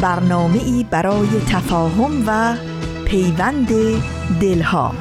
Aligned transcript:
برنامه 0.00 0.64
ای 0.64 0.86
برای 0.90 1.28
تفاهم 1.50 2.24
و 2.26 2.56
پیوند 3.04 3.68
دلها. 4.40 4.92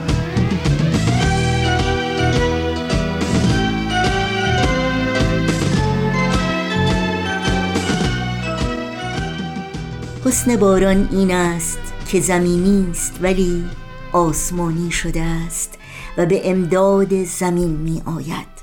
حسن 10.26 10.56
باران 10.56 11.10
این 11.12 11.32
است 11.32 11.80
که 12.08 12.20
زمینی 12.20 12.88
است 12.92 13.20
ولی 13.22 13.66
آسمانی 14.12 14.92
شده 14.92 15.22
است 15.22 15.78
و 16.18 16.26
به 16.26 16.52
امداد 16.52 17.24
زمین 17.24 17.70
می 17.70 18.02
آید 18.06 18.55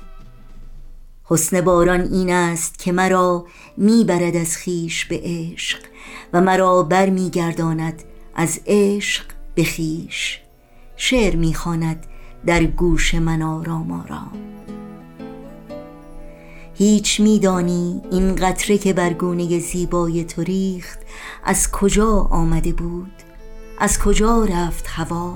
حسن 1.25 1.61
باران 1.61 2.01
این 2.01 2.31
است 2.31 2.79
که 2.79 2.91
مرا 2.91 3.45
می‌برد 3.77 4.35
از 4.35 4.57
خیش 4.57 5.05
به 5.05 5.21
عشق 5.23 5.79
و 6.33 6.41
مرا 6.41 6.83
بر 6.83 7.09
میگرداند 7.09 8.03
از 8.35 8.59
عشق 8.67 9.25
به 9.55 9.63
خیش 9.63 10.39
شعر 10.95 11.35
می‌خواند 11.35 12.05
در 12.45 12.63
گوش 12.63 13.15
من 13.15 13.41
آرام 13.41 13.91
آرام. 13.91 14.31
هیچ 16.75 17.19
میدانی 17.19 18.01
این 18.11 18.35
قطره 18.35 18.77
که 18.77 18.93
بر 18.93 19.13
گونه 19.13 19.59
زیبای 19.59 20.23
تو 20.23 20.41
ریخت 20.41 20.99
از 21.43 21.71
کجا 21.71 22.11
آمده 22.11 22.73
بود؟ 22.73 23.11
از 23.79 23.99
کجا 23.99 24.43
رفت 24.45 24.85
هوا؟ 24.87 25.33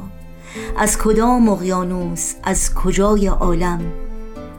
از 0.77 0.97
کدام 0.97 1.49
اقیانوس؟ 1.49 2.33
از 2.43 2.73
کجای 2.73 3.27
عالم؟ 3.27 4.06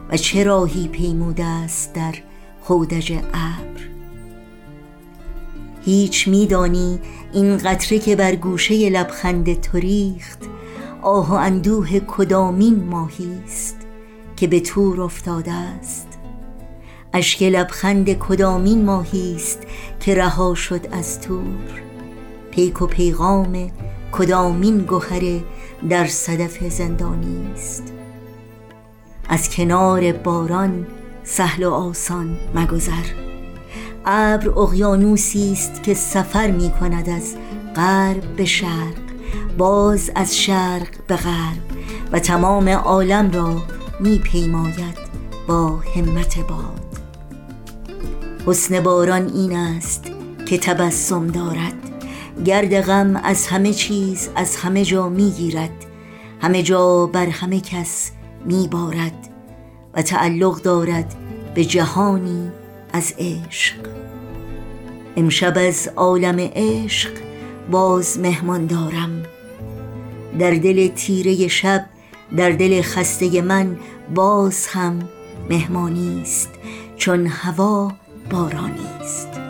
و 0.09 0.17
چه 0.17 0.43
راهی 0.43 0.87
پیموده 0.87 1.45
است 1.45 1.93
در 1.93 2.15
خودج 2.61 3.13
ابر؟ 3.13 3.81
هیچ 5.85 6.27
میدانی 6.27 6.99
این 7.33 7.57
قطره 7.57 7.99
که 7.99 8.15
بر 8.15 8.35
گوشه 8.35 8.89
لبخند 8.89 9.61
تو 9.61 9.77
ریخت 9.77 10.39
آه 11.01 11.31
و 11.31 11.33
اندوه 11.33 11.99
کدامین 11.99 12.83
ماهی 12.83 13.39
است 13.45 13.77
که 14.35 14.47
به 14.47 14.59
تور 14.59 15.01
افتاده 15.01 15.51
است؟ 15.51 16.07
اشک 17.13 17.43
لبخند 17.43 18.13
کدامین 18.13 18.85
ماهی 18.85 19.35
است 19.35 19.59
که 19.99 20.15
رها 20.15 20.55
شد 20.55 20.87
از 20.91 21.21
تور؟ 21.21 21.81
پیک 22.51 22.81
و 22.81 22.87
پیغام 22.87 23.71
کدامین 24.11 24.77
گوهر 24.77 25.39
در 25.89 26.07
صدف 26.07 26.63
زندانی 26.69 27.53
است؟ 27.53 27.98
از 29.29 29.49
کنار 29.49 30.11
باران 30.11 30.87
سهل 31.23 31.63
و 31.63 31.71
آسان 31.71 32.37
مگذر. 32.55 33.05
ابر 34.05 34.49
اقیانوسی 34.49 35.51
است 35.51 35.83
که 35.83 35.93
سفر 35.93 36.51
می 36.51 36.71
کند 36.79 37.09
از 37.09 37.35
غرب 37.75 38.35
به 38.35 38.45
شرق 38.45 38.99
باز 39.57 40.11
از 40.15 40.37
شرق 40.37 40.87
به 41.07 41.15
غرب 41.15 41.63
و 42.11 42.19
تمام 42.19 42.69
عالم 42.69 43.31
را 43.31 43.55
می 43.99 44.19
پیماید 44.19 44.97
با 45.47 45.79
همت 45.95 46.39
باد. 46.39 46.79
حسن 48.45 48.79
باران 48.79 49.27
این 49.27 49.55
است 49.55 50.03
که 50.45 50.57
تبسم 50.57 51.27
دارد. 51.27 51.73
گرد 52.45 52.81
غم 52.81 53.15
از 53.15 53.47
همه 53.47 53.73
چیز 53.73 54.29
از 54.35 54.55
همه 54.55 54.85
جا 54.85 55.09
می 55.09 55.31
گیرد. 55.31 55.85
همه 56.41 56.63
جا 56.63 57.05
بر 57.05 57.25
همه 57.25 57.59
کس 57.59 58.11
می 58.45 58.67
بارد 58.71 59.29
و 59.93 60.01
تعلق 60.01 60.61
دارد 60.61 61.15
به 61.55 61.65
جهانی 61.65 62.51
از 62.93 63.13
عشق. 63.19 63.75
امشب 65.17 65.53
از 65.57 65.89
عالم 65.95 66.39
عشق 66.39 67.11
باز 67.71 68.19
مهمان 68.19 68.65
دارم. 68.65 69.23
در 70.39 70.51
دل 70.51 70.87
تیره 70.87 71.47
شب 71.47 71.85
در 72.37 72.49
دل 72.49 72.81
خسته 72.81 73.41
من 73.41 73.77
باز 74.15 74.67
هم 74.67 74.99
مهمانی 75.49 76.21
است 76.21 76.49
چون 76.97 77.27
هوا 77.27 77.91
بارانی 78.31 78.87
است. 79.01 79.48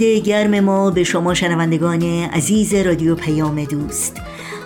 درود 0.00 0.22
گرم 0.24 0.60
ما 0.60 0.90
به 0.90 1.04
شما 1.04 1.34
شنوندگان 1.34 2.02
عزیز 2.24 2.74
رادیو 2.74 3.14
پیام 3.14 3.64
دوست. 3.64 4.16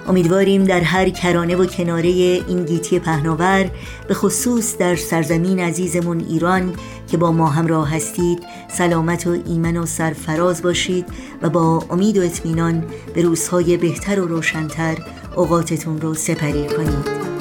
امیدواریم 0.08 0.64
در 0.64 0.80
هر 0.80 1.10
کرانه 1.10 1.56
و 1.56 1.66
کناره 1.66 2.08
این 2.08 2.64
گیتی 2.64 2.98
پهناور 2.98 3.70
به 4.08 4.14
خصوص 4.14 4.76
در 4.76 4.96
سرزمین 4.96 5.60
عزیزمون 5.60 6.20
ایران 6.20 6.74
که 7.10 7.16
با 7.16 7.32
ما 7.32 7.46
همراه 7.46 7.94
هستید 7.94 8.42
سلامت 8.68 9.26
و 9.26 9.36
ایمن 9.46 9.76
و 9.76 9.86
سرفراز 9.86 10.62
باشید 10.62 11.06
و 11.42 11.50
با 11.50 11.82
امید 11.90 12.18
و 12.18 12.22
اطمینان 12.22 12.84
به 13.14 13.22
روزهای 13.22 13.76
بهتر 13.76 14.20
و 14.20 14.26
روشنتر 14.26 14.98
اوقاتتون 15.36 16.00
رو 16.00 16.14
سپری 16.14 16.66
کنید. 16.66 17.33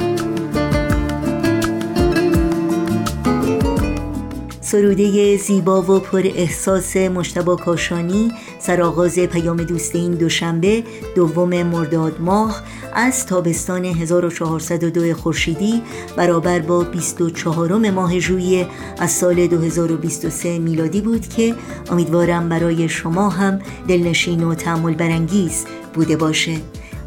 سروده 4.74 5.38
زیبا 5.38 5.82
و 5.82 6.00
پر 6.00 6.22
احساس 6.36 6.98
مشتبا 6.98 7.56
کاشانی 7.56 8.32
سرآغاز 8.60 9.20
پیام 9.20 9.58
دوست 9.58 9.96
این 9.96 10.12
دوشنبه 10.12 10.84
دوم 11.16 11.64
مرداد 11.64 12.22
ماه 12.22 12.64
از 12.94 13.26
تابستان 13.26 13.86
1402 13.86 15.14
خورشیدی 15.14 15.82
برابر 16.18 16.60
با 16.60 16.84
24 16.84 17.90
ماه 17.90 18.20
ژوئیه 18.20 18.68
از 19.00 19.12
سال 19.12 19.48
2023 19.48 20.60
میلادی 20.60 21.02
بود 21.02 21.28
که 21.28 21.56
امیدوارم 21.92 22.50
برای 22.50 22.90
شما 22.90 23.30
هم 23.30 23.60
دلنشین 23.88 24.44
و 24.44 24.56
تعمل 24.56 24.94
برانگیز 24.94 25.66
بوده 25.94 26.18
باشه. 26.18 26.58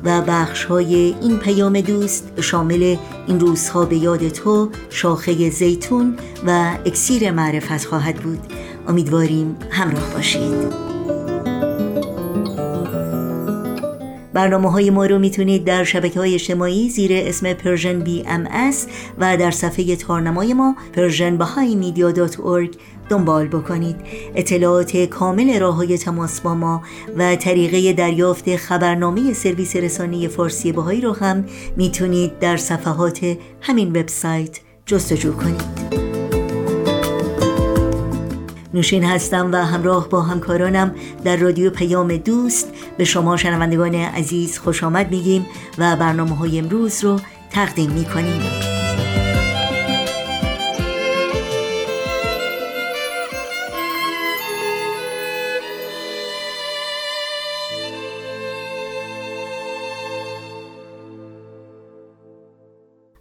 و 0.06 0.22
بخش 0.22 0.64
های 0.64 0.94
این 1.20 1.38
پیام 1.38 1.80
دوست 1.80 2.40
شامل 2.40 2.96
این 3.26 3.40
روزها 3.40 3.84
به 3.84 3.96
یاد 3.96 4.28
تو 4.28 4.70
شاخه 4.90 5.50
زیتون 5.50 6.16
و 6.46 6.78
اکسیر 6.86 7.30
معرفت 7.30 7.84
خواهد 7.84 8.16
بود. 8.16 8.40
امیدواریم 8.88 9.56
همراه 9.70 10.14
باشید. 10.14 10.85
برنامه 14.36 14.70
های 14.70 14.90
ما 14.90 15.06
رو 15.06 15.18
می‌تونید 15.18 15.64
در 15.64 15.84
شبکه 15.84 16.20
های 16.20 16.34
اجتماعی 16.34 16.90
زیر 16.90 17.10
اسم 17.12 17.52
Persian 17.52 18.00
BMS 18.00 18.48
و 19.18 19.36
در 19.36 19.50
صفحه 19.50 19.96
تارنمای 19.96 20.54
ما 20.54 20.76
Persian 20.92 21.24
BMS 21.24 21.38
دنبال 23.08 23.48
بکنید. 23.48 23.96
اطلاعات 24.34 24.96
کامل 24.96 25.60
راه 25.60 25.74
های 25.74 25.98
تماس 25.98 26.40
با 26.40 26.54
ما 26.54 26.82
و 27.16 27.36
طریقه 27.36 27.92
دریافت 27.92 28.56
خبرنامه 28.56 29.32
سرویس 29.32 29.76
رسانه 29.76 30.28
فارسی 30.28 30.72
بهایی 30.72 31.00
رو 31.00 31.12
هم 31.12 31.44
می‌تونید 31.76 32.38
در 32.38 32.56
صفحات 32.56 33.36
همین 33.60 33.88
وبسایت 33.88 34.60
جستجو 34.86 35.32
کنید. 35.32 36.05
نوشین 38.74 39.04
هستم 39.04 39.52
و 39.52 39.56
همراه 39.56 40.08
با 40.08 40.22
همکارانم 40.22 40.94
در 41.24 41.36
رادیو 41.36 41.70
پیام 41.70 42.16
دوست. 42.16 42.72
به 42.98 43.04
شما 43.04 43.36
شنوندگان 43.36 43.94
عزیز 43.94 44.58
خوش 44.58 44.84
آمد 44.84 45.10
میگیم 45.10 45.46
و 45.78 45.96
برنامه 45.96 46.36
های 46.36 46.58
امروز 46.58 47.04
رو 47.04 47.20
تقدیم 47.50 47.90
می‌کنیم. 47.90 48.75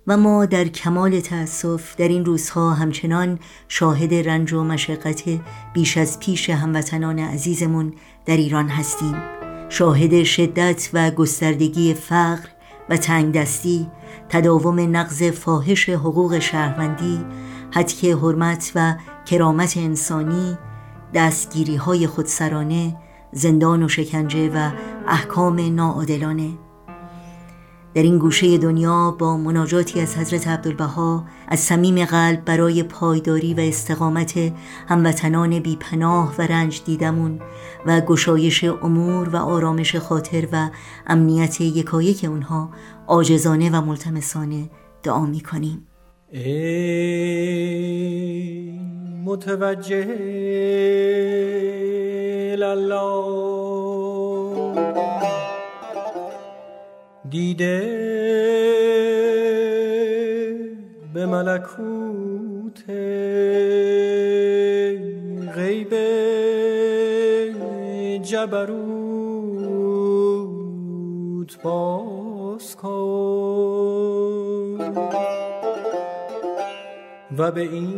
و 0.07 0.17
ما 0.17 0.45
در 0.45 0.65
کمال 0.65 1.19
تأسف 1.19 1.95
در 1.95 2.07
این 2.07 2.25
روزها 2.25 2.73
همچنان 2.73 3.39
شاهد 3.67 4.13
رنج 4.13 4.53
و 4.53 4.63
مشقت 4.63 5.23
بیش 5.73 5.97
از 5.97 6.19
پیش 6.19 6.49
هموطنان 6.49 7.19
عزیزمون 7.19 7.93
در 8.25 8.37
ایران 8.37 8.67
هستیم. 8.67 9.15
شاهد 9.69 10.23
شدت 10.23 10.89
و 10.93 11.11
گستردگی 11.11 11.93
فقر 11.93 12.47
و 12.89 12.97
تنگ 12.97 13.33
دستی 13.33 13.87
تداوم 14.29 14.97
نقض 14.97 15.23
فاحش 15.23 15.89
حقوق 15.89 16.39
شهروندی 16.39 17.25
حدک 17.71 18.05
حرمت 18.05 18.71
و 18.75 18.95
کرامت 19.25 19.77
انسانی 19.77 20.57
دستگیری 21.13 21.75
های 21.75 22.07
خودسرانه 22.07 22.95
زندان 23.31 23.83
و 23.83 23.87
شکنجه 23.87 24.49
و 24.49 24.71
احکام 25.07 25.75
ناعادلانه. 25.75 26.64
در 27.95 28.03
این 28.03 28.17
گوشه 28.17 28.57
دنیا 28.57 29.15
با 29.19 29.37
مناجاتی 29.37 30.01
از 30.01 30.17
حضرت 30.17 30.47
عبدالبها 30.47 31.25
از 31.47 31.59
صمیم 31.59 32.05
قلب 32.05 32.45
برای 32.45 32.83
پایداری 32.83 33.53
و 33.53 33.59
استقامت 33.59 34.53
هموطنان 34.87 35.59
بیپناه 35.59 36.35
و 36.37 36.41
رنج 36.41 36.81
دیدمون 36.85 37.39
و 37.85 38.01
گشایش 38.01 38.63
امور 38.63 39.29
و 39.29 39.35
آرامش 39.35 39.95
خاطر 39.95 40.47
و 40.51 40.69
امنیت 41.07 41.61
یکایک 41.61 42.25
اونها 42.29 42.69
آجزانه 43.07 43.69
و 43.69 43.81
ملتمسانه 43.81 44.69
دعا 45.03 45.25
می 45.25 45.41
کنیم 45.41 45.87
ای 46.31 47.19
متوجه 49.25 50.05
دیده 57.29 58.05
به 61.13 61.25
ملکوت 61.25 62.83
غیب 65.55 65.95
جبروت 68.23 68.81
باز 71.63 72.75
کن 72.75 72.91
و 77.37 77.51
به 77.51 77.61
این 77.61 77.95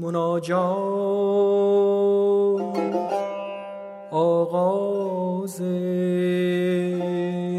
مناجات 0.00 0.98
آغاز 4.10 5.07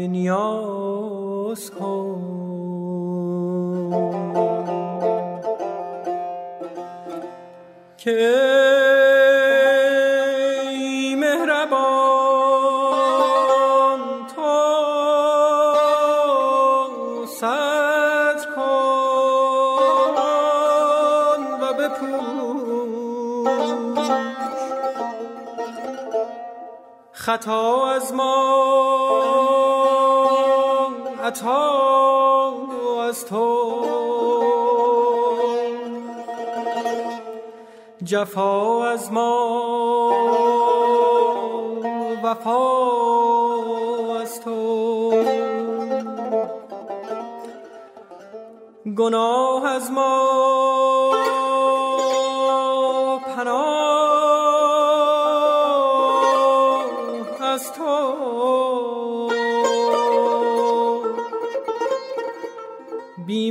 نیاز 0.08 1.70
کن. 1.70 2.20
که 7.96 8.69
خطا 27.40 27.90
از 27.90 28.14
ما 28.14 28.56
عطا 31.24 32.52
از 33.08 33.24
تو 33.26 33.80
جفا 38.04 38.84
از 38.90 39.12
ما 39.12 40.10
وفا 42.22 42.60
از 44.20 44.40
تو 44.40 45.10
گناه 48.96 49.66
از 49.66 49.90
ما 49.90 51.29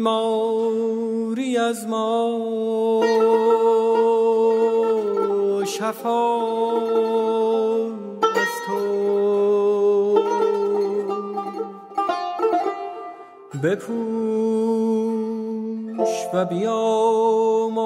بیماری 0.10 1.58
از 1.58 1.88
ما. 1.88 2.40
شفا 5.66 6.40
از 8.22 8.54
تو. 8.66 8.80
بپوش 13.64 13.90
و 16.34 16.46
بیاموز 16.46 17.80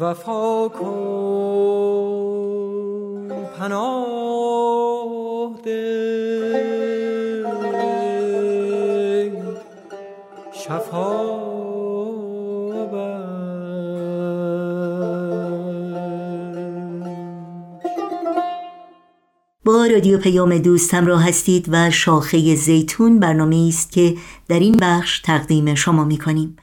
وفا 0.00 0.68
کن. 0.68 2.01
رادیو 19.86 20.18
پیام 20.18 20.58
دوست 20.58 20.94
همراه 20.94 21.28
هستید 21.28 21.66
و 21.68 21.90
شاخه 21.90 22.54
زیتون 22.54 23.18
برنامه 23.18 23.66
است 23.68 23.92
که 23.92 24.14
در 24.48 24.60
این 24.60 24.76
بخش 24.80 25.20
تقدیم 25.20 25.74
شما 25.74 26.04
می 26.04 26.18
کنیم. 26.18 26.56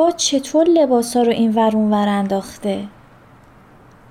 با 0.00 0.10
چطور 0.10 0.68
لباسا 0.68 1.22
رو 1.22 1.32
این 1.32 1.54
ور 1.54 1.76
اون 1.76 1.92
ور 1.92 2.08
انداخته؟ 2.08 2.84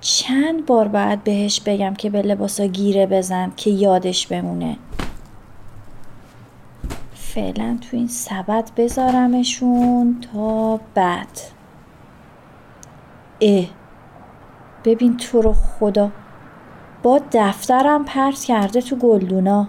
چند 0.00 0.66
بار 0.66 0.88
باید 0.88 1.24
بهش 1.24 1.60
بگم 1.60 1.94
که 1.94 2.10
به 2.10 2.22
لباسا 2.22 2.66
گیره 2.66 3.06
بزن 3.06 3.52
که 3.56 3.70
یادش 3.70 4.26
بمونه. 4.26 4.76
فعلا 7.14 7.78
تو 7.80 7.96
این 7.96 8.08
سبد 8.08 8.70
بذارمشون 8.76 10.20
تا 10.32 10.80
بعد. 10.94 11.40
اه 13.40 13.64
ببین 14.84 15.16
تو 15.16 15.42
رو 15.42 15.52
خدا. 15.52 16.10
با 17.02 17.20
دفترم 17.32 18.04
پرت 18.04 18.44
کرده 18.44 18.80
تو 18.80 18.96
گلدونا. 18.96 19.68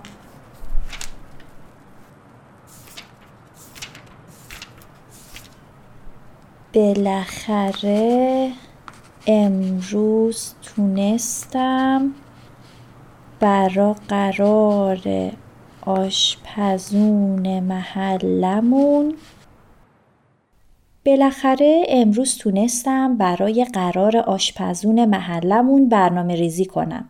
بالاخره 6.74 8.52
امروز 9.28 10.54
تونستم 10.62 12.12
برا 13.40 13.96
قرار 14.08 15.32
آشپزون 15.82 17.60
محلمون 17.60 19.16
بالاخره 21.06 21.84
امروز 21.90 22.38
تونستم 22.38 23.18
برای 23.18 23.66
قرار 23.66 24.18
آشپزون 24.18 25.06
محلمون 25.06 25.90
برنامه 25.90 26.36
ریزی 26.36 26.66
کنم. 26.66 27.10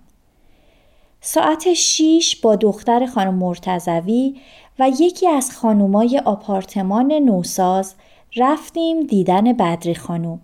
ساعت 1.22 1.74
شیش 1.74 2.36
با 2.36 2.56
دختر 2.56 3.06
خانم 3.06 3.36
مرتزوی 3.36 4.36
و 4.80 4.89
یکی 5.00 5.27
از 5.27 5.51
خانومای 5.51 6.22
آپارتمان 6.25 7.13
نوساز 7.13 7.96
رفتیم 8.35 9.03
دیدن 9.03 9.53
بدری 9.53 9.95
خانوم. 9.95 10.39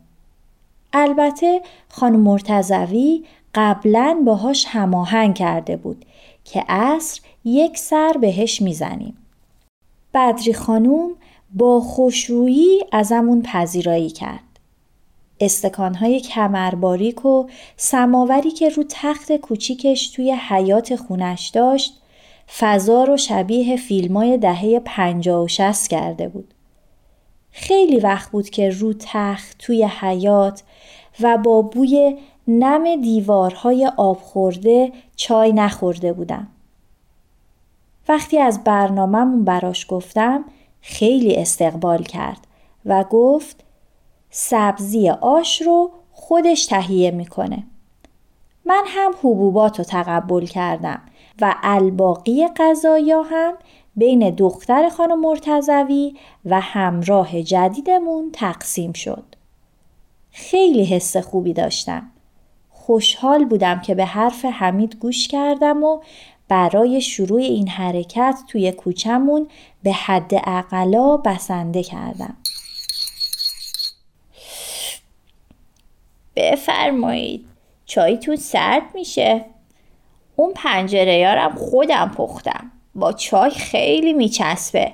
البته 0.94 1.62
خانم 1.90 2.20
مرتزوی 2.20 3.24
قبلا 3.56 4.22
باهاش 4.26 4.66
هماهنگ 4.70 5.36
کرده 5.36 5.78
بود 5.78 6.06
که 6.44 6.66
عصر 6.70 7.22
یک 7.46 7.78
سر 7.78 8.14
بهش 8.22 8.62
می‌زنیم. 8.62 9.18
بدری 10.14 10.54
خانوم 10.54 11.10
با 11.54 11.80
خوشرویی 11.82 12.84
ازمون 12.92 13.42
پذیرایی 13.42 14.10
کرد. 14.10 14.40
استکانهای 15.40 16.20
کمرباریک 16.20 17.26
و 17.26 17.48
سماوری 17.78 18.52
که 18.52 18.70
رو 18.70 18.84
تخت 18.90 19.36
کوچیکش 19.36 20.08
توی 20.08 20.32
حیات 20.32 20.96
خونش 20.96 21.48
داشت 21.48 22.02
فضا 22.60 23.04
رو 23.04 23.18
شبیه 23.18 23.78
فیلمای 23.78 24.38
دهه 24.38 24.80
پنجاه 24.86 25.44
و 25.44 25.48
شست 25.48 25.90
کرده 25.90 26.28
بود. 26.28 26.54
خیلی 27.60 28.00
وقت 28.00 28.32
بود 28.32 28.50
که 28.50 28.70
رو 28.70 28.94
تخت 29.00 29.58
توی 29.60 29.84
حیات 29.84 30.64
و 31.22 31.38
با 31.38 31.62
بوی 31.62 32.18
نم 32.48 33.02
دیوارهای 33.02 33.92
آب 33.98 34.18
خورده 34.18 34.92
چای 35.16 35.54
نخورده 35.54 36.14
بودم. 36.14 36.48
وقتی 38.10 38.40
از 38.40 38.64
برنامهمون 38.64 39.46
براش 39.46 39.86
گفتم 39.90 40.46
خیلی 40.82 41.36
استقبال 41.36 42.04
کرد 42.04 42.48
و 42.86 43.04
گفت 43.04 43.64
سبزی 44.30 45.10
آش 45.10 45.62
رو 45.62 45.92
خودش 46.12 46.66
تهیه 46.66 47.12
می‌کنه. 47.12 47.64
من 48.66 48.84
هم 48.88 49.12
حبوبات 49.12 49.78
رو 49.78 49.84
تقبل 49.84 50.46
کردم 50.46 51.02
و 51.42 51.56
الباقی 51.64 52.48
غذایا 52.48 53.22
هم 53.22 53.54
بین 53.98 54.30
دختر 54.30 54.90
خانم 54.90 55.22
مرتزوی 55.22 56.16
و 56.46 56.62
همراه 56.62 57.42
جدیدمون 57.42 58.32
تقسیم 58.34 58.94
شد. 58.94 59.24
خیلی 60.32 60.86
حس 60.86 61.18
خوبی 61.18 61.54
داشتم. 61.54 62.12
خوشحال 62.70 63.46
بودم 63.46 63.82
که 63.82 63.96
به 63.96 64.06
حرف 64.06 64.46
حمید 64.46 64.96
گوش 64.96 65.28
کردم 65.28 65.84
و 65.84 66.00
برای 66.48 67.02
شروع 67.02 67.42
این 67.42 67.68
حرکت 67.68 68.40
توی 68.48 68.72
کوچمون 68.72 69.48
به 69.84 69.92
حد 69.92 70.32
اقلا 70.34 71.18
بسنده 71.18 71.84
کردم. 71.84 72.38
بفرمایید 76.36 77.46
چایتون 77.86 78.36
سرد 78.36 78.84
میشه 78.94 79.46
اون 80.36 80.54
پنجره 80.56 81.18
یارم 81.18 81.56
خودم 81.56 82.12
پختم 82.18 82.72
با 82.98 83.14
چای 83.14 83.52
خیلی 83.52 84.14
میچسبه. 84.14 84.94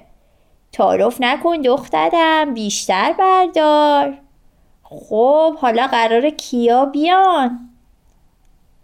تعارف 0.72 1.17
نکن 1.19 1.62
دخترم 1.62 2.53
بیشتر 2.53 3.13
بردار. 3.19 4.17
خب 4.83 5.55
حالا 5.57 5.88
قرار 5.88 6.29
کیا 6.29 6.86
بیان؟ 6.86 7.69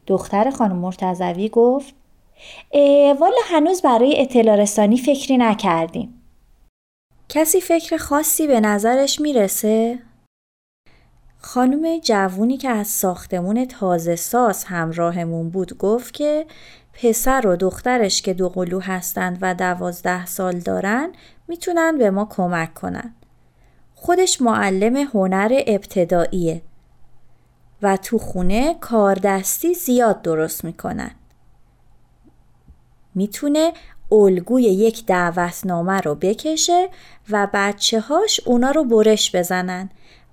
دختر 0.07 0.49
خانم 0.49 0.75
مرتزوی 0.75 1.49
گفت 1.49 1.93
والا 3.19 3.41
هنوز 3.45 3.81
برای 3.81 4.21
اطلاع 4.21 4.55
رسانی 4.55 4.97
فکری 4.97 5.37
نکردیم. 5.37 6.21
کسی 7.29 7.61
فکر 7.61 7.97
خاصی 7.97 8.47
به 8.47 8.59
نظرش 8.59 9.21
می‌رسه؟ 9.21 9.99
خانم 11.41 11.99
جوونی 11.99 12.57
که 12.57 12.69
از 12.69 12.87
ساختمون 12.87 13.65
تازه 13.65 14.15
ساز 14.15 14.63
همراهمون 14.63 15.49
بود 15.49 15.77
گفت 15.77 16.13
که 16.13 16.45
پسر 17.01 17.47
و 17.47 17.55
دخترش 17.55 18.21
که 18.21 18.33
دو 18.33 18.49
قلو 18.49 18.79
هستند 18.79 19.37
و 19.41 19.55
دوازده 19.55 20.25
سال 20.25 20.59
دارن 20.59 21.11
می‌تونن 21.47 21.97
به 21.97 22.09
ما 22.09 22.25
کمک 22.25 22.73
کنن. 22.73 23.13
خودش 23.95 24.41
معلم 24.41 24.95
هنر 24.95 25.63
ابتداییه 25.67 26.61
و 27.81 27.97
تو 27.97 28.17
خونه 28.17 28.75
کاردستی 28.81 29.73
زیاد 29.73 30.21
درست 30.21 30.65
می‌کنن. 30.65 31.11
می‌تونه 33.15 33.73
الگوی 34.11 34.63
یک 34.63 35.05
دعوتنامه 35.05 36.01
رو 36.01 36.15
بکشه 36.15 36.89
و 37.29 37.47
بچه 37.53 37.99
هاش 37.99 38.39
اونا 38.45 38.71
رو 38.71 38.83
برش 38.83 39.35
بزنن 39.35 39.89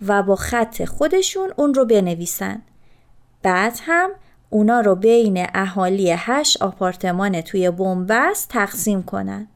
و 0.07 0.23
با 0.23 0.37
خط 0.37 0.85
خودشون 0.85 1.53
اون 1.57 1.75
رو 1.75 1.85
بنویسن. 1.85 2.63
بعد 3.43 3.79
هم 3.83 4.11
اونا 4.51 4.81
رو 4.81 4.95
بین 4.95 5.47
اهالی 5.55 6.15
هشت 6.17 6.63
آپارتمان 6.63 7.41
توی 7.41 7.71
بومبست 7.71 8.49
تقسیم 8.49 9.03
کنن. 9.03 9.49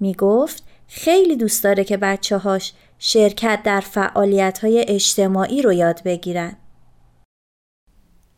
می 0.00 0.14
گفت 0.14 0.62
خیلی 0.88 1.36
دوست 1.36 1.64
داره 1.64 1.84
که 1.84 1.96
بچه 1.96 2.38
هاش 2.38 2.72
شرکت 2.98 3.60
در 3.64 3.80
فعالیت 3.80 4.58
های 4.58 4.84
اجتماعی 4.88 5.62
رو 5.62 5.72
یاد 5.72 6.02
بگیرن. 6.04 6.56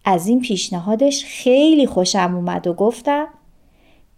از 0.04 0.26
این 0.26 0.40
پیشنهادش 0.40 1.24
خیلی 1.24 1.86
خوشم 1.86 2.34
اومد 2.34 2.66
و 2.66 2.74
گفتم 2.74 3.28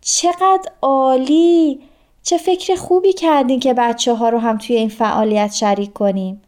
چقدر 0.00 0.72
عالی 0.82 1.80
چه 2.22 2.38
فکر 2.38 2.74
خوبی 2.74 3.12
کردین 3.12 3.60
که 3.60 3.74
بچه 3.74 4.14
ها 4.14 4.28
رو 4.28 4.38
هم 4.38 4.58
توی 4.58 4.76
این 4.76 4.88
فعالیت 4.88 5.52
شریک 5.52 5.92
کنیم 5.92 6.42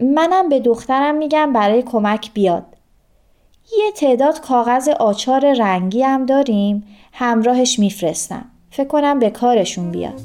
منم 0.00 0.48
به 0.48 0.60
دخترم 0.60 1.14
میگم 1.14 1.52
برای 1.52 1.82
کمک 1.82 2.32
بیاد 2.34 2.77
یه 3.76 3.92
تعداد 3.92 4.40
کاغذ 4.40 4.88
آچار 4.88 5.54
رنگی 5.54 6.02
هم 6.02 6.26
داریم. 6.26 6.86
همراهش 7.12 7.78
میفرستم. 7.78 8.44
فکر 8.70 8.88
کنم 8.88 9.18
به 9.18 9.30
کارشون 9.30 9.90
بیاد. 9.90 10.20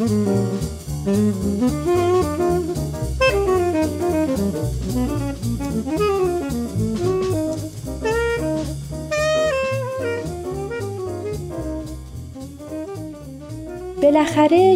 بالاخره 0.00 0.16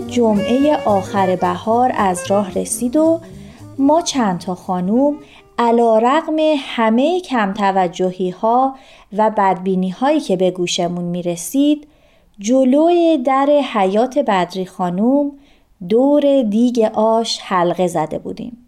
جمعه 0.01 0.77
آخر 0.85 1.37
بهار 1.37 1.93
از 1.97 2.23
راه 2.29 2.55
رسید 2.55 2.97
و 2.97 3.21
ما 3.79 4.03
چند 4.03 4.41
تا 4.41 4.55
خانوم 4.55 5.19
علا 5.59 5.99
رقم 5.99 6.37
همه 6.59 7.21
کم 7.21 7.53
توجهی 7.53 8.31
ها 8.31 8.75
و 9.13 9.31
بدبینی 9.37 9.91
هایی 9.91 10.21
که 10.21 10.37
به 10.37 10.51
گوشمون 10.51 11.05
می 11.05 11.23
رسید 11.23 11.89
جلوی 12.39 13.19
در 13.19 13.47
حیات 13.47 14.19
بدری 14.19 14.67
خانوم 14.67 15.33
دور 15.89 16.43
دیگ 16.43 16.91
آش 16.95 17.39
حلقه 17.43 17.87
زده 17.87 18.19
بودیم. 18.19 18.67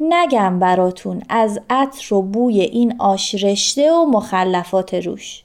نگم 0.00 0.58
براتون 0.58 1.22
از 1.28 1.60
عطر 1.70 2.14
و 2.14 2.22
بوی 2.22 2.60
این 2.60 2.94
آش 2.98 3.34
رشته 3.34 3.92
و 3.92 4.04
مخلفات 4.04 4.94
روش. 4.94 5.44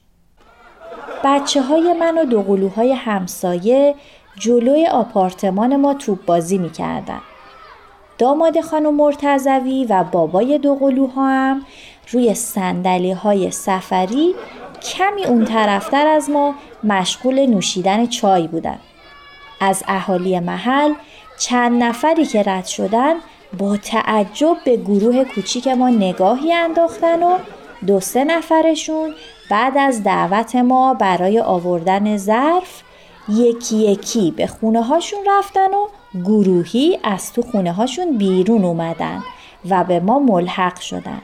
بچه 1.24 1.62
های 1.62 1.94
من 1.94 2.18
و 2.18 2.26
دوقلوهای 2.26 2.94
همسایه 2.94 3.96
جلوی 4.36 4.88
آپارتمان 4.88 5.76
ما 5.76 5.94
توپ 5.94 6.26
بازی 6.26 6.58
می 6.58 6.70
کردن. 6.70 7.22
داماد 8.18 8.62
خانم 8.62 8.96
مرتزوی 8.96 9.86
و 9.90 10.04
بابای 10.04 10.58
دوقلوها 10.58 11.28
هم 11.30 11.66
روی 12.12 12.34
سندلی 12.34 13.12
های 13.12 13.52
سفری 13.52 14.36
کمی 14.82 15.26
اون 15.26 15.46
طرفتر 15.46 16.08
از 16.08 16.30
ما 16.30 16.56
مشغول 16.84 17.46
نوشیدن 17.46 18.06
چای 18.08 18.48
بودن. 18.48 18.80
از 19.62 19.84
اهالی 19.88 20.40
محل 20.40 20.94
چند 21.40 21.84
نفری 21.84 22.26
که 22.26 22.44
رد 22.44 22.66
شدن 22.66 23.16
با 23.58 23.78
تعجب 23.78 24.58
به 24.66 24.78
گروه 24.78 25.24
کوچیک 25.24 25.68
ما 25.68 25.90
نگاهی 25.90 26.54
انداختن 26.54 27.24
و 27.24 27.38
دو 27.88 28.00
سه 28.00 28.24
نفرشون 28.24 29.16
بعد 29.50 29.78
از 29.78 30.04
دعوت 30.04 30.56
ما 30.56 30.94
برای 30.94 31.40
آوردن 31.40 32.18
ظرف 32.18 32.82
یکی 33.30 33.78
یکی 33.78 34.32
به 34.32 34.48
خونه 34.48 34.84
هاشون 34.84 35.20
رفتن 35.28 35.74
و 35.74 35.88
گروهی 36.24 37.00
از 37.04 37.34
تو 37.34 37.42
خونه 37.42 37.72
هاشون 37.74 38.18
بیرون 38.18 38.66
اومدن 38.66 39.24
و 39.70 39.84
به 39.84 40.00
ما 40.00 40.20
ملحق 40.20 40.80
شدن. 40.80 41.22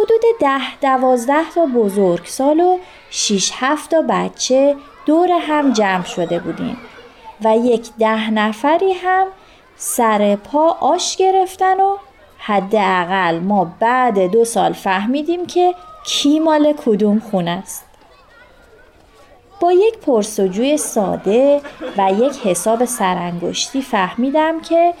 حدود 0.00 0.20
ده 0.40 0.76
دوازده 0.80 1.50
تا 1.54 1.66
بزرگسال 1.66 2.60
و 2.60 2.78
شیش 3.10 3.52
هفت 3.54 3.90
تا 3.90 4.02
بچه 4.08 4.76
دور 5.06 5.28
هم 5.32 5.72
جمع 5.72 6.04
شده 6.04 6.38
بودیم 6.38 6.76
و 7.44 7.56
یک 7.56 7.90
ده 7.98 8.30
نفری 8.30 8.92
هم 8.92 9.26
سر 9.76 10.36
پا 10.36 10.68
آش 10.68 11.16
گرفتن 11.16 11.80
و 11.80 11.96
حداقل 12.38 13.38
ما 13.38 13.72
بعد 13.80 14.18
دو 14.18 14.44
سال 14.44 14.72
فهمیدیم 14.72 15.46
که 15.46 15.74
کی 16.04 16.40
مال 16.40 16.72
کدوم 16.72 17.20
خونه 17.30 17.50
است. 17.50 17.84
با 19.60 19.72
یک 19.72 19.98
پرسجوی 19.98 20.76
ساده 20.76 21.60
و 21.96 22.12
یک 22.12 22.46
حساب 22.46 22.84
سرانگشتی 22.84 23.82
فهمیدم 23.82 24.60
که 24.60 24.94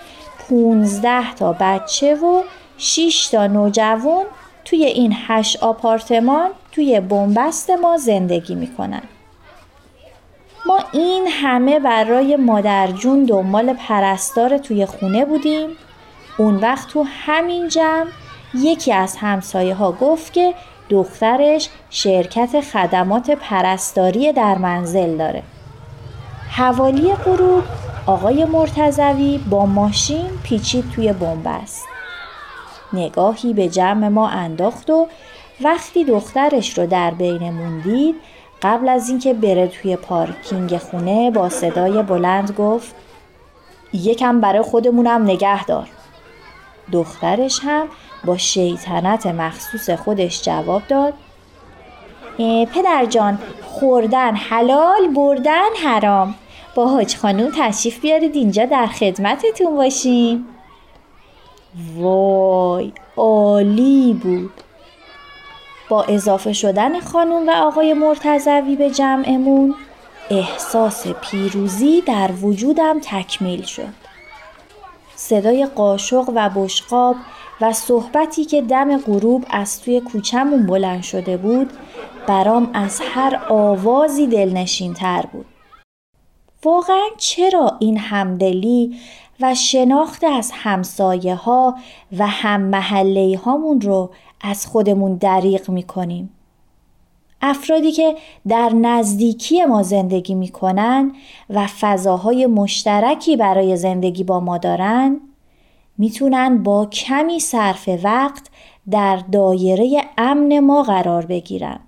15 0.50 1.34
تا 1.34 1.56
بچه 1.60 2.14
و 2.14 2.42
6 2.78 3.28
تا 3.28 3.46
نوجوان 3.46 4.24
توی 4.70 4.84
این 4.84 5.14
هشت 5.26 5.62
آپارتمان 5.62 6.50
توی 6.72 7.00
بنبست 7.00 7.70
ما 7.70 7.96
زندگی 7.96 8.54
می‌کنن. 8.54 9.02
ما 10.66 10.78
این 10.92 11.28
همه 11.30 11.78
برای 11.78 12.36
مادرجون 12.36 13.24
دنبال 13.24 13.72
پرستار 13.72 14.58
توی 14.58 14.86
خونه 14.86 15.24
بودیم 15.24 15.68
اون 16.38 16.56
وقت 16.56 16.88
تو 16.88 17.06
همین 17.26 17.68
جمع 17.68 18.06
یکی 18.54 18.92
از 18.92 19.16
همسایه 19.16 19.74
ها 19.74 19.92
گفت 19.92 20.32
که 20.32 20.54
دخترش 20.88 21.68
شرکت 21.90 22.60
خدمات 22.60 23.30
پرستاری 23.30 24.32
در 24.32 24.58
منزل 24.58 25.16
داره. 25.16 25.42
حوالی 26.50 27.14
غروب 27.14 27.62
آقای 28.06 28.44
مرتزوی 28.44 29.38
با 29.50 29.66
ماشین 29.66 30.26
پیچید 30.42 30.90
توی 30.94 31.12
بنبست. 31.12 31.84
نگاهی 32.92 33.52
به 33.52 33.68
جمع 33.68 34.08
ما 34.08 34.28
انداخت 34.28 34.90
و 34.90 35.06
وقتی 35.60 36.04
دخترش 36.04 36.78
رو 36.78 36.86
در 36.86 37.10
بینمون 37.10 37.80
دید 37.80 38.14
قبل 38.62 38.88
از 38.88 39.08
اینکه 39.08 39.34
بره 39.34 39.66
توی 39.66 39.96
پارکینگ 39.96 40.76
خونه 40.78 41.30
با 41.30 41.48
صدای 41.48 42.02
بلند 42.02 42.50
گفت 42.50 42.94
یکم 43.92 44.40
برای 44.40 44.62
خودمونم 44.62 45.22
نگه 45.22 45.64
دار. 45.64 45.88
دخترش 46.92 47.60
هم 47.62 47.88
با 48.24 48.36
شیطنت 48.36 49.26
مخصوص 49.26 49.90
خودش 49.90 50.42
جواب 50.42 50.82
داد 50.88 51.14
پدر 52.74 53.06
جان 53.08 53.38
خوردن 53.62 54.34
حلال 54.34 55.08
بردن 55.16 55.68
حرام 55.84 56.34
با 56.74 56.88
حاج 56.88 57.16
خانوم 57.16 57.50
تشریف 57.58 58.00
بیارید 58.00 58.36
اینجا 58.36 58.64
در 58.64 58.86
خدمتتون 58.86 59.76
باشیم 59.76 60.46
وای 61.96 62.92
عالی 63.16 64.20
بود 64.22 64.52
با 65.88 66.02
اضافه 66.02 66.52
شدن 66.52 67.00
خانوم 67.00 67.48
و 67.48 67.50
آقای 67.50 67.94
مرتزوی 67.94 68.76
به 68.76 68.90
جمعمون 68.90 69.74
احساس 70.30 71.06
پیروزی 71.06 72.00
در 72.00 72.30
وجودم 72.32 73.00
تکمیل 73.02 73.62
شد 73.62 73.94
صدای 75.16 75.66
قاشق 75.66 76.30
و 76.34 76.50
بشقاب 76.56 77.16
و 77.60 77.72
صحبتی 77.72 78.44
که 78.44 78.62
دم 78.62 78.98
غروب 78.98 79.44
از 79.50 79.82
توی 79.82 80.00
کوچمون 80.00 80.66
بلند 80.66 81.02
شده 81.02 81.36
بود 81.36 81.70
برام 82.26 82.70
از 82.74 83.00
هر 83.04 83.40
آوازی 83.48 84.26
دلنشین 84.26 84.94
تر 84.94 85.24
بود. 85.32 85.46
واقعا 86.64 87.06
چرا 87.18 87.76
این 87.80 87.98
همدلی 87.98 88.96
و 89.40 89.54
شناخت 89.54 90.24
از 90.24 90.50
همسایه 90.54 91.34
ها 91.34 91.76
و 92.18 92.26
هم 92.26 92.60
محله 92.60 93.40
هامون 93.44 93.80
رو 93.80 94.10
از 94.40 94.66
خودمون 94.66 95.14
دریغ 95.14 95.70
می 95.70 95.82
کنیم؟ 95.82 96.30
افرادی 97.42 97.92
که 97.92 98.16
در 98.48 98.68
نزدیکی 98.68 99.64
ما 99.64 99.82
زندگی 99.82 100.34
می 100.34 100.48
کنن 100.48 101.12
و 101.50 101.66
فضاهای 101.66 102.46
مشترکی 102.46 103.36
برای 103.36 103.76
زندگی 103.76 104.24
با 104.24 104.40
ما 104.40 104.58
دارن 104.58 105.20
می‌تونن 105.98 106.62
با 106.62 106.86
کمی 106.86 107.40
صرف 107.40 107.88
وقت 108.02 108.46
در 108.90 109.16
دایره 109.16 110.04
امن 110.18 110.60
ما 110.60 110.82
قرار 110.82 111.26
بگیرن. 111.26 111.80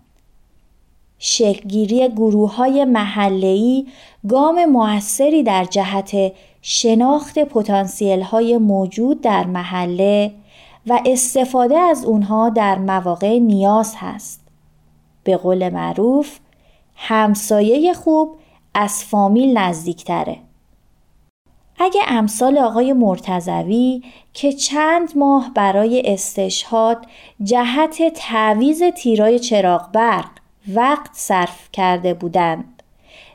شکلگیری 1.18 2.08
گروه 2.08 2.54
های 2.54 2.84
محلهی 2.84 3.86
گام 4.28 4.64
موثری 4.64 5.42
در 5.42 5.64
جهت 5.64 6.32
شناخت 6.62 7.38
پتانسیل 7.38 8.22
های 8.22 8.58
موجود 8.58 9.20
در 9.20 9.46
محله 9.46 10.32
و 10.86 11.00
استفاده 11.06 11.78
از 11.78 12.04
اونها 12.04 12.48
در 12.48 12.78
مواقع 12.78 13.38
نیاز 13.38 13.94
هست. 13.98 14.40
به 15.24 15.36
قول 15.36 15.68
معروف 15.68 16.38
همسایه 16.96 17.94
خوب 17.94 18.36
از 18.74 19.04
فامیل 19.04 19.58
نزدیکتره. 19.58 20.38
اگه 21.78 22.00
امثال 22.08 22.58
آقای 22.58 22.92
مرتزوی 22.92 24.02
که 24.32 24.52
چند 24.52 25.18
ماه 25.18 25.50
برای 25.54 26.02
استشهاد 26.04 27.06
جهت 27.42 28.12
تعویز 28.14 28.82
تیرای 28.82 29.38
چراغ 29.38 29.92
برق 29.92 30.30
وقت 30.74 31.10
صرف 31.12 31.68
کرده 31.72 32.14
بودند 32.14 32.71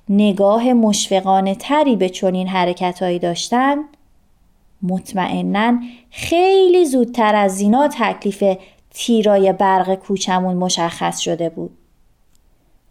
نگاه 0.09 0.73
مشفقانه 0.73 1.55
تری 1.55 1.95
به 1.95 2.09
چنین 2.09 2.47
حرکتهایی 2.47 3.19
داشتند 3.19 3.79
مطمئنا 4.81 5.79
خیلی 6.11 6.85
زودتر 6.85 7.35
از 7.35 7.61
اینا 7.61 7.87
تکلیف 7.87 8.57
تیرای 8.93 9.53
برق 9.53 9.95
کوچمون 9.95 10.55
مشخص 10.55 11.19
شده 11.19 11.49
بود 11.49 11.77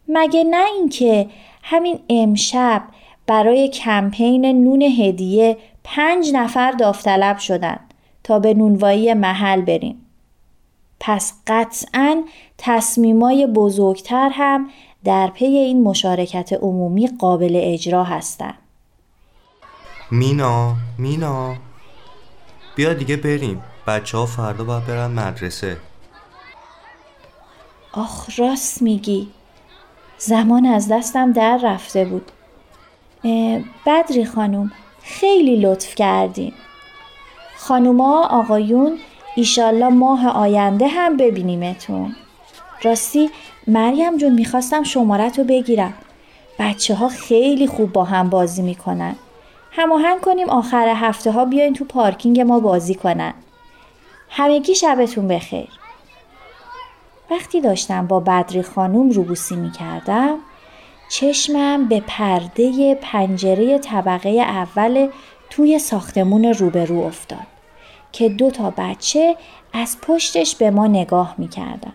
مگه 0.08 0.44
نه 0.44 0.66
اینکه 0.76 1.26
همین 1.62 1.98
امشب 2.10 2.82
برای 3.26 3.68
کمپین 3.68 4.46
نون 4.46 4.82
هدیه 4.82 5.56
پنج 5.84 6.30
نفر 6.32 6.70
داوطلب 6.70 7.38
شدن 7.38 7.80
تا 8.24 8.38
به 8.38 8.54
نونوایی 8.54 9.14
محل 9.14 9.60
بریم. 9.60 10.06
پس 11.00 11.32
قطعا 11.46 12.22
تصمیمای 12.58 13.46
بزرگتر 13.46 14.30
هم 14.32 14.68
در 15.06 15.26
پی 15.26 15.44
این 15.44 15.82
مشارکت 15.82 16.52
عمومی 16.52 17.08
قابل 17.18 17.60
اجرا 17.62 18.04
هستند. 18.04 18.58
مینا 20.10 20.74
مینا. 20.98 21.54
بیا 22.76 22.94
دیگه 22.94 23.16
بریم. 23.16 23.62
بچه 23.86 24.18
ها 24.18 24.26
فردا 24.26 24.64
باید 24.64 24.86
برن 24.86 25.10
مدرسه. 25.10 25.76
آخ 27.92 28.38
راست 28.38 28.82
میگی. 28.82 29.28
زمان 30.18 30.66
از 30.66 30.88
دستم 30.92 31.32
در 31.32 31.60
رفته 31.62 32.04
بود. 32.04 32.32
بدری 33.86 34.24
خانوم 34.24 34.72
خیلی 35.02 35.56
لطف 35.56 35.94
کردین. 35.94 36.52
خانوما 37.56 38.26
آقایون 38.26 38.98
ایشالله 39.36 39.88
ماه 39.88 40.28
آینده 40.28 40.88
هم 40.88 41.16
ببینیمتون. 41.16 42.16
راستی 42.82 43.30
مریم 43.66 44.16
جون 44.16 44.32
می‌خواستم 44.32 44.82
شمارت 44.82 45.38
رو 45.38 45.44
بگیرم. 45.44 45.94
بچه 46.58 46.94
ها 46.94 47.08
خیلی 47.08 47.66
خوب 47.66 47.92
با 47.92 48.04
هم 48.04 48.30
بازی 48.30 48.62
می‌کنن. 48.62 49.16
هماهنگ 49.72 50.20
کنیم 50.20 50.48
آخر 50.50 50.88
هفته 50.88 51.30
ها 51.30 51.44
بیاین 51.44 51.74
تو 51.74 51.84
پارکینگ 51.84 52.40
ما 52.40 52.60
بازی 52.60 52.94
کنن. 52.94 53.34
همگی 54.30 54.74
شبتون 54.74 55.28
بخیر. 55.28 55.68
وقتی 57.30 57.60
داشتم 57.60 58.06
با 58.06 58.20
بدری 58.20 58.62
خانوم 58.62 59.10
روبوسی 59.10 59.56
می‌کردم 59.56 60.38
چشمم 61.08 61.88
به 61.88 62.02
پرده 62.06 62.94
پنجره 62.94 63.78
طبقه 63.78 64.28
اول 64.28 65.08
توی 65.50 65.78
ساختمون 65.78 66.44
روبرو 66.44 66.98
افتاد 66.98 67.46
که 68.12 68.28
دو 68.28 68.50
تا 68.50 68.72
بچه 68.76 69.36
از 69.72 69.96
پشتش 70.02 70.54
به 70.54 70.70
ما 70.70 70.86
نگاه 70.86 71.34
می‌کردن. 71.38 71.92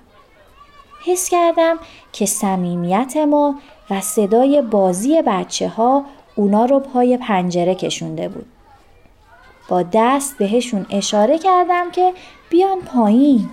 حس 1.06 1.30
کردم 1.30 1.80
که 2.14 2.26
صمیمیت 2.26 3.18
ما 3.18 3.56
و 3.90 4.02
صدای 4.02 4.62
بازی 4.62 5.22
بچه 5.22 5.70
ها 5.70 6.06
اونا 6.36 6.66
رو 6.66 6.80
پای 6.80 7.18
پنجره 7.18 7.76
کشونده 7.76 8.30
بود. 8.30 8.46
با 9.68 9.84
دست 9.94 10.38
بهشون 10.38 10.86
اشاره 10.90 11.38
کردم 11.38 11.92
که 11.92 12.14
بیان 12.50 12.82
پایین. 12.82 13.50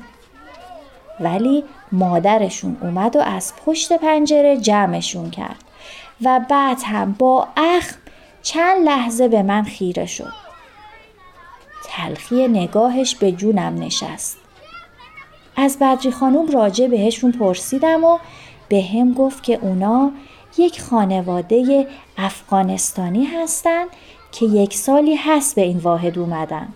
ولی 1.21 1.65
مادرشون 1.93 2.77
اومد 2.81 3.17
و 3.17 3.21
از 3.21 3.53
پشت 3.67 3.93
پنجره 3.93 4.57
جمعشون 4.57 5.31
کرد 5.31 5.65
و 6.23 6.41
بعد 6.51 6.79
هم 6.85 7.13
با 7.13 7.49
اخم 7.57 7.97
چند 8.43 8.85
لحظه 8.85 9.29
به 9.29 9.43
من 9.43 9.63
خیره 9.63 10.07
شد. 10.07 10.33
تلخی 11.85 12.49
نگاهش 12.49 13.15
به 13.15 13.33
جونم 13.33 13.75
نشست. 13.83 14.39
از 15.61 15.79
بدری 15.79 16.11
خانوم 16.11 16.47
راجع 16.51 16.87
بهشون 16.87 17.33
پرسیدم 17.33 18.05
و 18.05 18.19
به 18.69 18.83
هم 18.83 19.13
گفت 19.13 19.43
که 19.43 19.59
اونا 19.63 20.13
یک 20.59 20.81
خانواده 20.81 21.87
افغانستانی 22.19 23.25
هستند 23.25 23.89
که 24.33 24.47
یک 24.47 24.75
سالی 24.75 25.15
هست 25.15 25.55
به 25.55 25.63
این 25.63 25.79
واحد 25.79 26.19
اومدن 26.19 26.69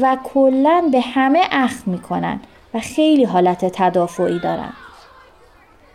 و 0.00 0.16
کلا 0.24 0.88
به 0.92 1.00
همه 1.00 1.42
اخ 1.50 1.72
می‌کنن 1.86 2.40
و 2.74 2.80
خیلی 2.80 3.24
حالت 3.24 3.64
تدافعی 3.64 4.38
دارن. 4.38 4.72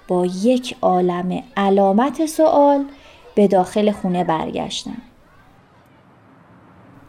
با 0.08 0.26
یک 0.26 0.76
عالم 0.82 1.44
علامت 1.58 2.26
سوال 2.26 2.86
به 3.36 3.48
داخل 3.48 3.92
خونه 3.92 4.24
برگشتن. 4.24 4.98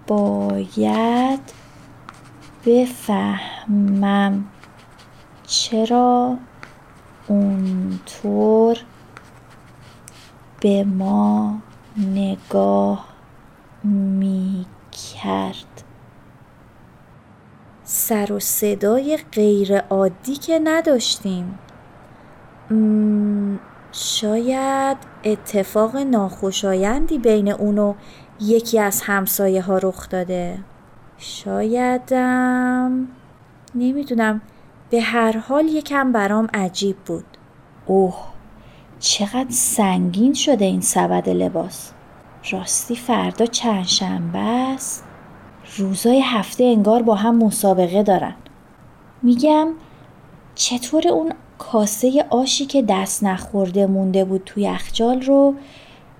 باید 0.07 1.41
بفهمم 2.67 4.45
چرا 5.47 6.37
اونطور 7.27 8.79
به 10.61 10.85
ما 10.85 11.59
نگاه 11.97 13.09
می 13.85 14.67
کرد 14.93 15.83
سر 17.85 18.33
و 18.33 18.41
صدای 18.41 19.19
غیر 19.33 19.79
عادی 19.79 20.37
که 20.37 20.61
نداشتیم. 20.65 21.59
شاید 23.93 24.97
اتفاق 25.25 25.97
ناخوشایندی 25.97 27.19
بین 27.19 27.49
اونو 27.53 27.95
یکی 28.41 28.79
از 28.79 29.03
همسایه 29.03 29.63
ها 29.63 29.79
رخ 29.79 30.09
داده. 30.09 30.59
شایدم 31.19 33.09
نمی‌دونم. 33.75 34.41
به 34.91 35.01
هر 35.01 35.39
حال 35.39 35.67
یکم 35.69 36.13
برام 36.13 36.49
عجیب 36.55 36.97
بود. 36.97 37.25
اوه 37.87 38.17
چقدر 38.99 39.51
سنگین 39.51 40.35
شده 40.35 40.65
این 40.65 40.81
سبد 40.81 41.29
لباس. 41.29 41.93
راستی 42.51 42.97
فردا 42.97 43.47
چند 43.47 43.85
شنبه 43.85 44.39
است؟ 44.39 45.05
روزای 45.77 46.21
هفته 46.21 46.65
انگار 46.65 47.03
با 47.03 47.15
هم 47.15 47.37
مسابقه 47.37 48.03
دارن. 48.03 48.35
میگم 49.23 49.69
چطور 50.55 51.09
اون 51.09 51.33
کاسه 51.59 52.25
آشی 52.31 52.67
که 52.67 52.83
دست 52.83 53.25
نخورده 53.25 53.87
مونده 53.87 54.25
بود 54.25 54.43
توی 54.47 54.63
یخچال 54.63 55.23
رو 55.23 55.55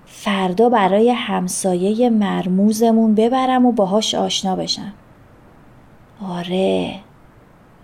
فردا 0.05 0.69
برای 0.69 1.09
همسایه 1.09 2.09
مرموزمون 2.09 3.15
ببرم 3.15 3.65
و 3.65 3.71
باهاش 3.71 4.15
آشنا 4.15 4.55
بشم؟ 4.55 4.93
آره. 6.29 6.95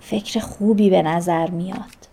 فکر 0.03 0.39
خوبی 0.39 0.89
به 0.89 1.01
نظر 1.01 1.49
میاد. 1.49 2.12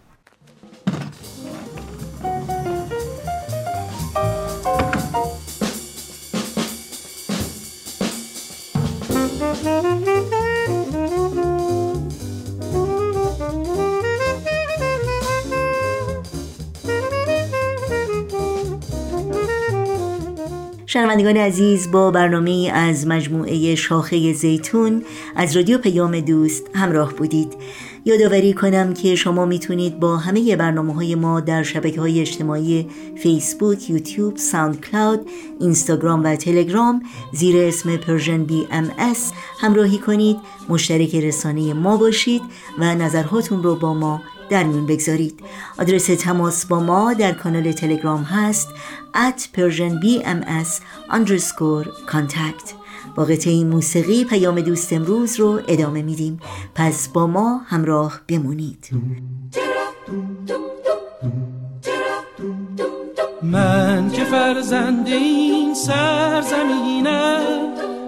شنوندگان 20.92 21.36
عزیز 21.36 21.90
با 21.90 22.10
برنامه 22.10 22.70
از 22.74 23.06
مجموعه 23.06 23.74
شاخه 23.74 24.32
زیتون 24.32 25.02
از 25.36 25.56
رادیو 25.56 25.78
پیام 25.78 26.20
دوست 26.20 26.70
همراه 26.74 27.14
بودید. 27.14 27.52
یادآوری 28.04 28.52
کنم 28.52 28.94
که 28.94 29.14
شما 29.14 29.46
می‌تونید 29.46 30.00
با 30.00 30.16
همه 30.16 30.56
برنامه 30.56 30.94
های 30.94 31.14
ما 31.14 31.40
در 31.40 31.62
شبکه 31.62 32.00
های 32.00 32.20
اجتماعی 32.20 32.86
فیسبوک، 33.22 33.90
یوتیوب، 33.90 34.36
SoundCloud، 34.36 35.20
اینستاگرام 35.60 36.24
و 36.24 36.36
تلگرام 36.36 37.02
زیر 37.32 37.56
اسم 37.56 37.96
Persian 37.96 38.44
BMS 38.44 38.90
همراهی 39.60 39.98
کنید. 39.98 40.36
مشترک 40.68 41.14
رسانه 41.14 41.74
ما 41.74 41.96
باشید 41.96 42.42
و 42.78 42.94
نظرهاتون 42.94 43.62
رو 43.62 43.74
با 43.74 43.94
ما 43.94 44.22
در 44.50 44.62
میون 44.64 44.86
بگذارید. 44.86 45.40
آدرس 45.78 46.06
تماس 46.06 46.66
با 46.66 46.80
ما 46.80 47.14
در 47.14 47.32
کانال 47.32 47.72
تلگرام 47.72 48.22
هست 48.22 48.68
at 49.14 49.40
persianbms 49.58 50.80
underscore 51.10 52.10
contact. 52.12 52.74
با 53.14 53.24
قطعه 53.24 53.64
موسیقی 53.64 54.24
پیام 54.24 54.60
دوست 54.60 54.92
امروز 54.92 55.40
رو 55.40 55.60
ادامه 55.68 56.02
میدیم. 56.02 56.40
پس 56.74 57.08
با 57.08 57.26
ما 57.26 57.60
همراه 57.66 58.20
بمونید. 58.28 58.90
من 63.42 64.10
که 64.10 64.24
فرزند 64.24 65.08
این 65.08 65.74
سرزمینم 65.74 67.40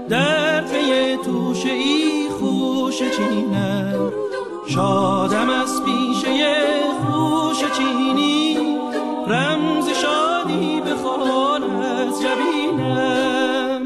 در 0.08 0.64
پی 0.64 1.16
توشه 1.24 1.70
ای 1.70 2.28
خوش 2.40 2.98
چینم. 2.98 4.01
شادم 4.74 5.50
از 5.50 5.84
پیشه 5.84 6.30
خوش 7.04 7.56
چینی 7.76 8.58
رمز 9.26 9.88
شادی 9.88 10.80
بخوان 10.80 11.62
از 11.62 12.22
جبینم. 12.22 13.82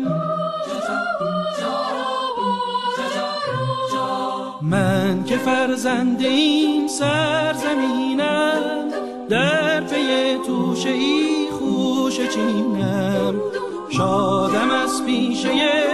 من 4.62 5.24
که 5.24 5.36
فرزند 5.36 6.22
این 6.22 6.88
سرزمینم 6.88 8.62
در 9.28 9.80
پی 9.80 10.38
توشه 10.46 10.90
ای 10.90 11.48
خوش 11.50 12.16
چینم. 12.16 13.34
شادم 13.90 14.70
از 14.70 15.04
پیشه 15.06 15.85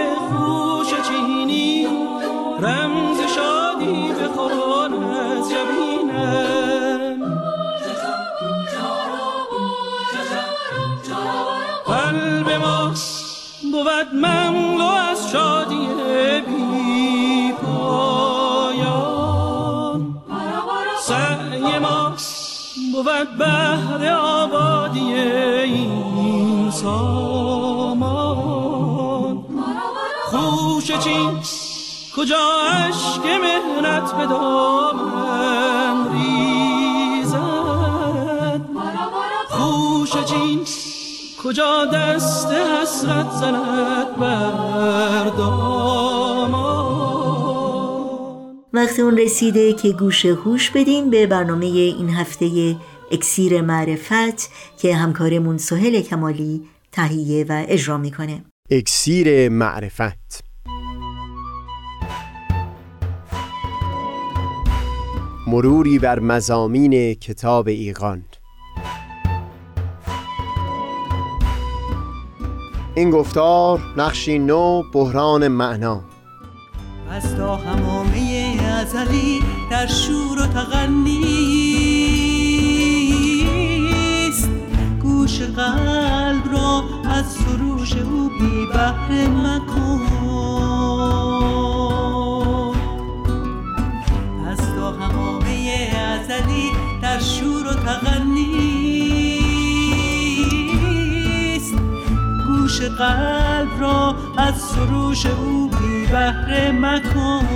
مملو 14.13 14.85
از 14.85 15.31
شادی 15.31 15.87
بی 16.47 17.51
پایان. 17.51 18.93
سعی 21.01 21.79
ما 21.79 22.13
بود 22.93 23.37
بهر 23.37 24.13
آبادی 24.13 25.13
این 25.13 26.71
سامان. 26.71 28.33
خوش 30.23 30.91
چین 30.91 31.39
کجا 32.17 32.51
عشق 32.69 33.25
مهنت 33.25 34.13
به 34.17 34.25
دامن 34.25 36.11
ریزد؟ 36.13 37.41
خوش 39.49 40.11
چین 40.25 40.65
کجا 41.43 41.85
دست 41.85 42.47
حسرت 42.51 43.31
زند؟ 43.31 44.02
وقت 48.73 48.99
اون 48.99 49.17
رسیده 49.17 49.73
که 49.73 49.91
گوش 49.91 50.25
هوش 50.25 50.69
بدیم 50.69 51.09
به 51.09 51.27
برنامه 51.27 51.65
این 51.65 52.09
هفته 52.09 52.75
اکسیر 53.11 53.61
معرفت 53.61 54.49
که 54.77 54.95
همکارمون 54.95 55.57
سهل 55.57 56.01
کمالی 56.01 56.61
تهیه 56.91 57.45
و 57.49 57.65
اجرا 57.67 57.97
می‌کنه. 57.97 58.43
اکسیر 58.69 59.49
معرفت. 59.49 60.43
مروری 65.47 65.99
بر 65.99 66.19
مزامین 66.19 67.13
کتاب 67.13 67.67
ایقان 67.67 68.23
این 72.95 73.09
گفتار 73.09 73.79
نقشی 73.97 74.39
نو 74.39 74.83
بحران 74.93 75.47
معنا. 75.47 76.01
از 77.11 77.35
تا 77.35 77.55
همامه 77.55 78.57
ازلی 78.81 79.43
در 79.71 79.87
شور 79.87 80.39
و 80.41 80.45
تغنیست 80.47 81.29
گوش 85.01 85.41
قلب 85.41 86.51
را 86.53 86.83
از 87.05 87.25
سروش 87.25 87.93
او 87.93 88.29
بی 88.39 88.65
بهره 88.73 89.27
مکن. 89.27 90.01
از 94.47 94.57
تا 94.75 94.91
همامه 94.91 95.91
ازلی 95.97 96.71
در 97.01 97.19
شور 97.19 97.67
و 97.67 97.73
تغنیست 97.73 98.52
گوش 102.73 102.81
قلب 102.81 103.81
را 103.81 104.15
از 104.37 104.55
سروش 104.61 105.25
او 105.25 105.69
بی 105.69 106.05
بهره 106.05 106.71
مکن. 106.71 107.47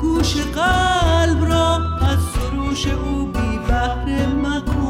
گوش 0.00 0.36
قلب 0.36 1.44
را 1.44 1.74
از 2.00 2.18
سروش 2.34 2.86
او 2.86 3.26
بی 3.26 3.58
بهره 3.68 4.26
مکن. 4.26 4.84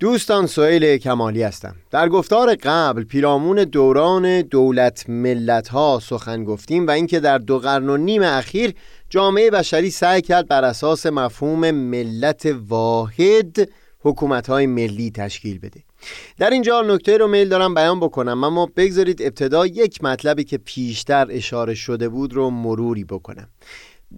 دوستان 0.00 0.46
سئیل 0.46 0.96
کمالی 0.96 1.42
هستم. 1.42 1.74
در 1.90 2.08
گفتار 2.08 2.54
قبل 2.54 3.04
پیرامون 3.04 3.64
دوران 3.64 4.42
دولت 4.42 5.08
ملت 5.08 5.68
ها 5.68 6.00
سخن 6.02 6.44
گفتیم 6.44 6.86
و 6.86 6.90
اینکه 6.90 7.20
در 7.20 7.38
دو 7.38 7.58
قرن 7.58 7.88
و 7.88 7.96
نیم 7.96 8.22
اخیر 8.22 8.74
جامعه 9.10 9.50
بشری 9.50 9.90
سعی 9.90 10.22
کرد 10.22 10.48
بر 10.48 10.64
اساس 10.64 11.06
مفهوم 11.06 11.70
ملت 11.70 12.56
واحد 12.68 13.68
حکومت 14.00 14.46
های 14.46 14.66
ملی 14.66 15.10
تشکیل 15.10 15.58
بده. 15.58 15.82
در 16.38 16.50
اینجا 16.50 16.82
نکته 16.82 17.16
رو 17.16 17.28
میل 17.28 17.48
دارم 17.48 17.74
بیان 17.74 18.00
بکنم 18.00 18.44
اما 18.44 18.68
بگذارید 18.76 19.22
ابتدا 19.22 19.66
یک 19.66 20.04
مطلبی 20.04 20.44
که 20.44 20.58
پیشتر 20.58 21.26
اشاره 21.30 21.74
شده 21.74 22.08
بود 22.08 22.34
رو 22.34 22.50
مروری 22.50 23.04
بکنم. 23.04 23.48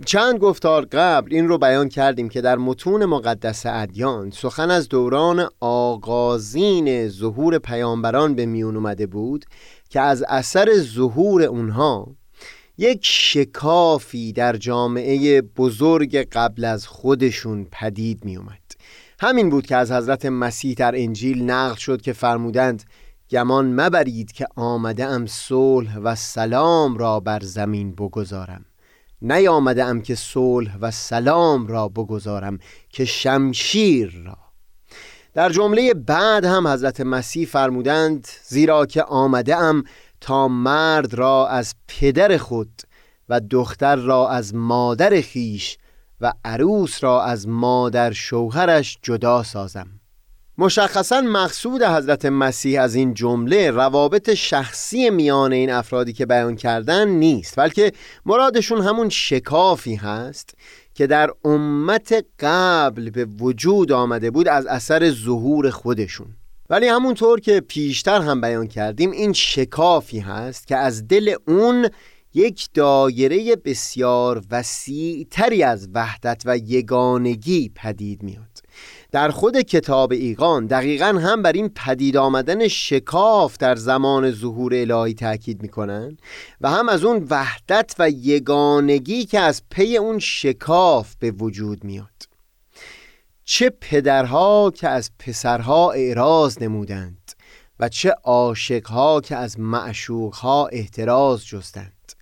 چند 0.04 0.38
گفتار 0.38 0.84
قبل 0.84 1.34
این 1.34 1.48
رو 1.48 1.58
بیان 1.58 1.88
کردیم 1.88 2.28
که 2.28 2.40
در 2.40 2.56
متون 2.56 3.04
مقدس 3.04 3.66
ادیان 3.66 4.30
سخن 4.30 4.70
از 4.70 4.88
دوران 4.88 5.48
آغازین 5.60 7.08
ظهور 7.08 7.58
پیامبران 7.58 8.34
به 8.34 8.46
میون 8.46 8.76
اومده 8.76 9.06
بود 9.06 9.44
که 9.88 10.00
از 10.00 10.24
اثر 10.28 10.68
ظهور 10.78 11.42
اونها 11.42 12.16
یک 12.78 13.00
شکافی 13.02 14.32
در 14.32 14.56
جامعه 14.56 15.42
بزرگ 15.42 16.16
قبل 16.16 16.64
از 16.64 16.86
خودشون 16.86 17.66
پدید 17.72 18.24
می 18.24 18.36
اومد 18.36 18.62
همین 19.20 19.50
بود 19.50 19.66
که 19.66 19.76
از 19.76 19.92
حضرت 19.92 20.26
مسیح 20.26 20.74
در 20.74 20.94
انجیل 20.96 21.42
نقل 21.50 21.76
شد 21.76 22.02
که 22.02 22.12
فرمودند 22.12 22.84
گمان 23.30 23.80
مبرید 23.80 24.32
که 24.32 24.46
آمده 24.56 25.04
ام 25.04 25.26
صلح 25.26 25.98
و 25.98 26.14
سلام 26.14 26.96
را 26.96 27.20
بر 27.20 27.40
زمین 27.42 27.94
بگذارم. 27.94 28.64
نیامده 29.22 29.84
ام 29.84 30.02
که 30.02 30.14
صلح 30.14 30.76
و 30.76 30.90
سلام 30.90 31.66
را 31.66 31.88
بگذارم 31.88 32.58
که 32.88 33.04
شمشیر 33.04 34.22
را. 34.26 34.38
در 35.34 35.50
جمله 35.50 35.94
بعد 35.94 36.44
هم 36.44 36.68
حضرت 36.68 37.00
مسیح 37.00 37.46
فرمودند 37.46 38.28
زیرا 38.44 38.86
که 38.86 39.02
آمده 39.02 39.56
ام 39.56 39.84
تا 40.20 40.48
مرد 40.48 41.14
را 41.14 41.48
از 41.48 41.74
پدر 41.88 42.36
خود 42.36 42.82
و 43.28 43.40
دختر 43.40 43.96
را 43.96 44.28
از 44.28 44.54
مادر 44.54 45.20
خیش 45.20 45.78
و 46.20 46.32
عروس 46.44 47.04
را 47.04 47.22
از 47.22 47.48
مادر 47.48 48.12
شوهرش 48.12 48.98
جدا 49.02 49.42
سازم. 49.42 49.88
مشخصا 50.58 51.20
مقصود 51.20 51.82
حضرت 51.82 52.24
مسیح 52.24 52.82
از 52.82 52.94
این 52.94 53.14
جمله 53.14 53.70
روابط 53.70 54.34
شخصی 54.34 55.10
میان 55.10 55.52
این 55.52 55.70
افرادی 55.70 56.12
که 56.12 56.26
بیان 56.26 56.56
کردن 56.56 57.08
نیست 57.08 57.56
بلکه 57.56 57.92
مرادشون 58.26 58.80
همون 58.80 59.08
شکافی 59.08 59.94
هست 59.94 60.54
که 60.94 61.06
در 61.06 61.30
امت 61.44 62.24
قبل 62.40 63.10
به 63.10 63.24
وجود 63.24 63.92
آمده 63.92 64.30
بود 64.30 64.48
از 64.48 64.66
اثر 64.66 65.10
ظهور 65.10 65.70
خودشون. 65.70 66.26
ولی 66.70 66.86
همونطور 66.86 67.40
که 67.40 67.60
پیشتر 67.60 68.20
هم 68.20 68.40
بیان 68.40 68.66
کردیم 68.66 69.10
این 69.10 69.32
شکافی 69.32 70.18
هست 70.18 70.66
که 70.66 70.76
از 70.76 71.08
دل 71.08 71.34
اون 71.48 71.88
یک 72.34 72.68
دایره 72.74 73.56
بسیار 73.56 74.42
وسیع 74.50 75.26
تری 75.30 75.62
از 75.62 75.88
وحدت 75.94 76.42
و 76.44 76.56
یگانگی 76.56 77.70
پدید 77.74 78.22
میاد. 78.22 78.58
در 79.12 79.30
خود 79.30 79.60
کتاب 79.60 80.12
ایقان 80.12 80.66
دقیقا 80.66 81.06
هم 81.06 81.42
بر 81.42 81.52
این 81.52 81.68
پدید 81.68 82.16
آمدن 82.16 82.68
شکاف 82.68 83.56
در 83.58 83.76
زمان 83.76 84.30
ظهور 84.30 84.74
الهی 84.74 85.14
تاکید 85.14 85.62
می‌کنن 85.62 86.16
و 86.60 86.70
هم 86.70 86.88
از 86.88 87.04
اون 87.04 87.26
وحدت 87.30 87.94
و 87.98 88.10
یگانگی 88.10 89.24
که 89.24 89.40
از 89.40 89.62
پی 89.70 89.96
اون 89.96 90.18
شکاف 90.18 91.14
به 91.18 91.30
وجود 91.30 91.84
میاد. 91.84 92.35
چه 93.48 93.70
پدرها 93.80 94.72
که 94.76 94.88
از 94.88 95.10
پسرها 95.18 95.90
اعراض 95.92 96.62
نمودند 96.62 97.32
و 97.80 97.88
چه 97.88 98.14
عاشقها 98.24 99.20
که 99.20 99.36
از 99.36 99.60
معشوقها 99.60 100.66
احتراز 100.66 101.46
جستند. 101.46 102.12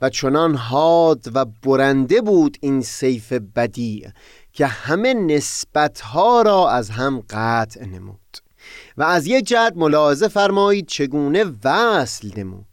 و 0.00 0.10
چنان 0.10 0.54
حاد 0.54 1.24
و 1.34 1.44
برنده 1.44 2.20
بود 2.20 2.58
این 2.60 2.82
سیف 2.82 3.32
بدی 3.32 4.06
که 4.52 4.66
همه 4.66 5.14
نسبتها 5.14 6.42
را 6.42 6.70
از 6.70 6.90
هم 6.90 7.22
قطع 7.30 7.84
نمود. 7.84 8.36
و 8.96 9.02
از 9.02 9.26
یک 9.26 9.44
جهت 9.44 9.72
ملاحظه 9.76 10.28
فرمایید 10.28 10.86
چگونه 10.86 11.44
وصل 11.64 12.30
نمود. 12.36 12.66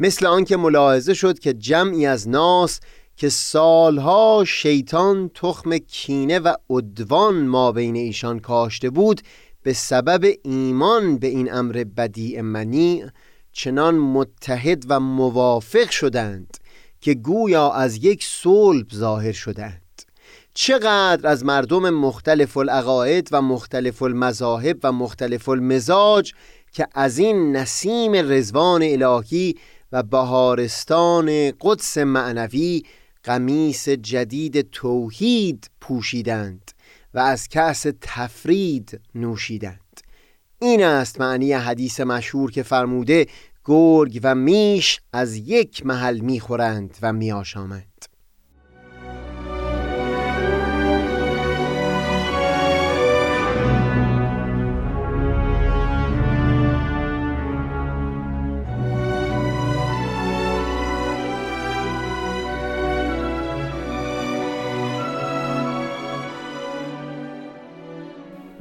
مثل 0.00 0.26
آنکه 0.26 0.56
ملاحظه 0.56 1.14
شد 1.14 1.38
که 1.38 1.52
جمعی 1.52 2.06
از 2.06 2.28
ناس 2.28 2.80
که 3.16 3.28
سالها 3.28 4.44
شیطان 4.46 5.30
تخم 5.34 5.78
کینه 5.78 6.38
و 6.38 6.54
عدوان 6.70 7.46
ما 7.46 7.72
بین 7.72 7.96
ایشان 7.96 8.38
کاشته 8.38 8.90
بود 8.90 9.20
به 9.62 9.72
سبب 9.72 10.34
ایمان 10.44 11.18
به 11.18 11.26
این 11.26 11.52
امر 11.52 11.84
بدیع 11.96 12.40
منی 12.40 13.04
چنان 13.52 13.94
متحد 13.94 14.84
و 14.88 15.00
موافق 15.00 15.90
شدند 15.90 16.56
که 17.00 17.14
گویا 17.14 17.70
از 17.70 18.04
یک 18.04 18.24
صلب 18.24 18.86
ظاهر 18.94 19.32
شدند. 19.32 19.82
چقدر 20.54 21.28
از 21.28 21.44
مردم 21.44 21.90
مختلف 21.90 22.56
العقاید 22.56 23.28
و 23.32 23.42
مختلف 23.42 24.02
المذاهب 24.02 24.78
و 24.82 24.92
مختلف 24.92 25.48
المزاج 25.48 26.32
که 26.72 26.86
از 26.94 27.18
این 27.18 27.56
نسیم 27.56 28.12
رزوان 28.14 28.82
الهی 28.82 29.54
و 29.92 30.02
بهارستان 30.02 31.52
قدس 31.60 31.98
معنوی 31.98 32.82
قمیس 33.26 33.88
جدید 33.88 34.70
توحید 34.70 35.70
پوشیدند 35.80 36.70
و 37.14 37.18
از 37.18 37.48
کأس 37.48 37.86
تفرید 38.00 39.00
نوشیدند. 39.14 40.00
این 40.58 40.84
است 40.84 41.20
معنی 41.20 41.52
حدیث 41.52 42.00
مشهور 42.00 42.50
که 42.50 42.62
فرموده 42.62 43.26
گرگ 43.64 44.20
و 44.22 44.34
میش 44.34 45.00
از 45.12 45.36
یک 45.36 45.86
محل 45.86 46.18
می‌خورند 46.20 46.98
و 47.02 47.12
میآشامند. 47.12 47.95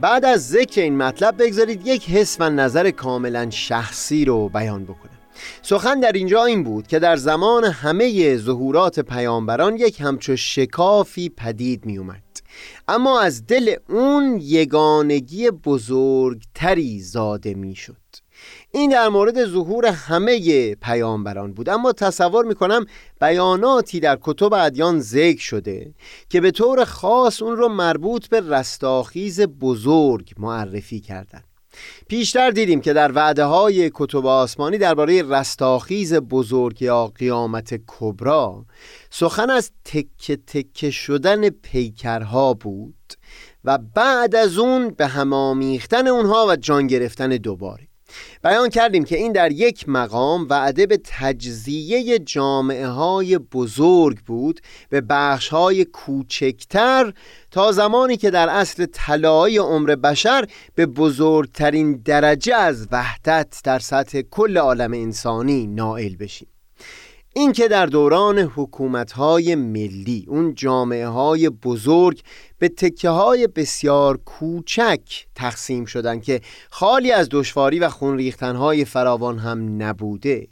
بعد 0.06 0.26
از 0.26 0.50
ذکر 0.50 0.82
این 0.82 0.98
مطلب 0.98 1.44
بگذارید 1.44 1.88
یک 1.88 2.10
حس 2.10 2.38
و 2.40 2.50
نظر 2.50 2.92
کاملا 2.92 3.50
شخصی 3.50 4.26
رو 4.26 4.50
بیان 4.50 4.84
بکنم. 4.84 5.20
سخن 5.62 6.00
در 6.00 6.12
اینجا 6.12 6.46
این 6.46 6.64
بود 6.64 6.88
که 6.88 7.00
در 7.00 7.16
زمان 7.16 7.64
همه 7.64 8.38
ظهورات 8.38 9.00
پیامبران 9.00 9.78
یک 9.78 10.02
همچو 10.02 10.36
شکافی 10.36 11.30
پدید 11.30 11.86
می 11.86 11.98
اومد 11.98 12.24
اما 12.88 13.22
از 13.22 13.46
دل 13.48 13.76
اون 13.90 14.40
یگانگی 14.42 15.52
بزرگتری 15.52 17.00
زاده 17.00 17.54
می 17.54 17.76
شد 17.76 18.25
این 18.76 18.92
در 18.92 19.10
مورد 19.10 19.46
ظهور 19.46 19.86
همه 19.86 20.76
پیامبران 20.76 21.54
بود. 21.54 21.70
اما 21.70 21.92
تصور 21.92 22.46
می‌کنم 22.46 22.86
بیاناتی 23.22 24.00
در 24.00 24.18
کتب 24.22 24.54
ادیان 24.54 25.00
ذکر 25.00 25.42
شده 25.42 25.94
که 26.30 26.42
به 26.42 26.52
طور 26.52 26.86
خاص 26.86 27.42
اون 27.42 27.58
رو 27.58 27.68
مربوط 27.70 28.28
به 28.28 28.40
رستاخیز 28.40 29.42
بزرگ 29.42 30.34
معرفی 30.38 31.00
کردند. 31.00 31.44
پیشتر 32.08 32.52
دیدیم 32.52 32.82
که 32.82 32.94
در 32.94 33.12
وعده 33.12 33.44
های 33.44 33.92
کتب 33.94 34.26
آسمانی 34.26 34.78
درباره 34.78 35.24
رستاخیز 35.24 36.14
بزرگ 36.14 36.82
یا 36.82 37.08
قیامت 37.08 37.82
کبرا 37.88 38.66
سخن 39.10 39.50
از 39.50 39.72
تکه 39.86 40.36
تکه 40.36 40.92
شدن 40.92 41.50
پیکرها 41.50 42.54
بود 42.54 43.14
و 43.64 43.78
بعد 43.78 44.36
از 44.36 44.58
اون 44.58 44.90
به 44.90 45.08
همامیختن 45.08 46.08
اونها 46.08 46.46
و 46.50 46.56
جان 46.56 46.88
گرفتن 46.88 47.30
دوباره. 47.30 47.88
بیان 48.44 48.70
کردیم 48.70 49.04
که 49.04 49.18
این 49.18 49.32
در 49.32 49.52
یک 49.52 49.90
مقام 49.90 50.48
وعده 50.50 50.86
به 50.86 51.00
تجزیه 51.04 52.20
جامعه 52.20 52.88
های 52.88 53.38
بزرگ 53.38 54.20
بود 54.20 54.60
به 54.90 55.02
بخش 55.02 55.48
های 55.48 55.86
کوچکتر 55.86 57.14
تا 57.52 57.72
زمانی 57.72 58.18
که 58.18 58.30
در 58.32 58.50
اصل 58.50 58.86
طلای 58.86 59.58
عمر 59.58 59.96
بشر 59.96 60.48
به 60.76 60.86
بزرگترین 60.86 62.02
درجه 62.06 62.56
از 62.56 62.88
وحدت 62.92 63.62
در 63.64 63.80
سطح 63.80 64.22
کل 64.22 64.58
عالم 64.58 64.94
انسانی 64.94 65.68
نائل 65.68 66.16
بشیم. 66.16 66.55
این 67.38 67.52
که 67.52 67.68
در 67.68 67.86
دوران 67.86 68.40
حکومتهای 68.40 69.56
ملی 69.56 70.26
اون 70.28 70.56
جامعه 70.56 71.08
های 71.08 71.50
بزرگ 71.50 72.22
به 72.60 72.70
تکه 72.70 73.10
های 73.10 73.48
بسیار 73.48 74.18
کوچک 74.18 75.26
تقسیم 75.36 75.86
شدن 75.86 76.20
که 76.20 76.42
خالی 76.70 77.12
از 77.12 77.28
دشواری 77.32 77.80
و 77.80 77.90
خون 77.90 78.34
های 78.42 78.86
فراوان 78.86 79.40
هم 79.40 79.84
نبوده. 79.84 80.48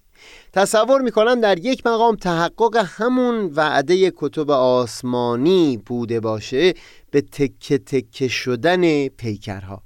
تصور 0.53 1.01
می‌کنم 1.01 1.41
در 1.41 1.59
یک 1.59 1.87
مقام 1.87 2.15
تحقق 2.15 2.85
همون 2.87 3.45
وعده 3.55 4.11
کتب 4.15 4.51
آسمانی 4.51 5.77
بوده 5.85 6.19
باشه 6.19 6.73
به 7.11 7.21
تکه 7.21 7.77
تکه 7.77 8.27
شدن 8.27 9.07
پیکرها. 9.07 9.83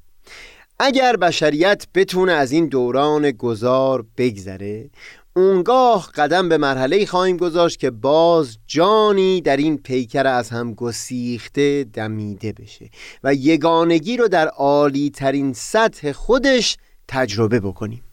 اگر 0.80 1.16
بشریت 1.16 1.88
بتونه 1.96 2.32
از 2.32 2.52
این 2.52 2.68
دوران 2.68 3.32
گذار 3.32 4.06
بگذره 4.18 4.90
اونگاه 5.38 6.12
قدم 6.16 6.50
به 6.50 6.58
مرحله 6.58 7.06
خواهیم 7.06 7.38
گذاشت 7.38 7.80
که 7.80 7.92
باز 7.92 8.58
جانی 8.68 9.42
در 9.42 9.58
این 9.58 9.78
پیکر 9.78 10.28
از 10.28 10.50
هم 10.50 10.74
گسیخته 10.74 11.84
دمیده 11.94 12.54
بشه 12.54 12.90
و 13.24 13.34
یگانگی 13.34 14.18
رو 14.18 14.28
در 14.28 14.48
عالی 14.48 15.10
ترین 15.10 15.54
سطح 15.54 16.12
خودش 16.12 16.78
تجربه 17.08 17.60
بکنیم. 17.60 18.04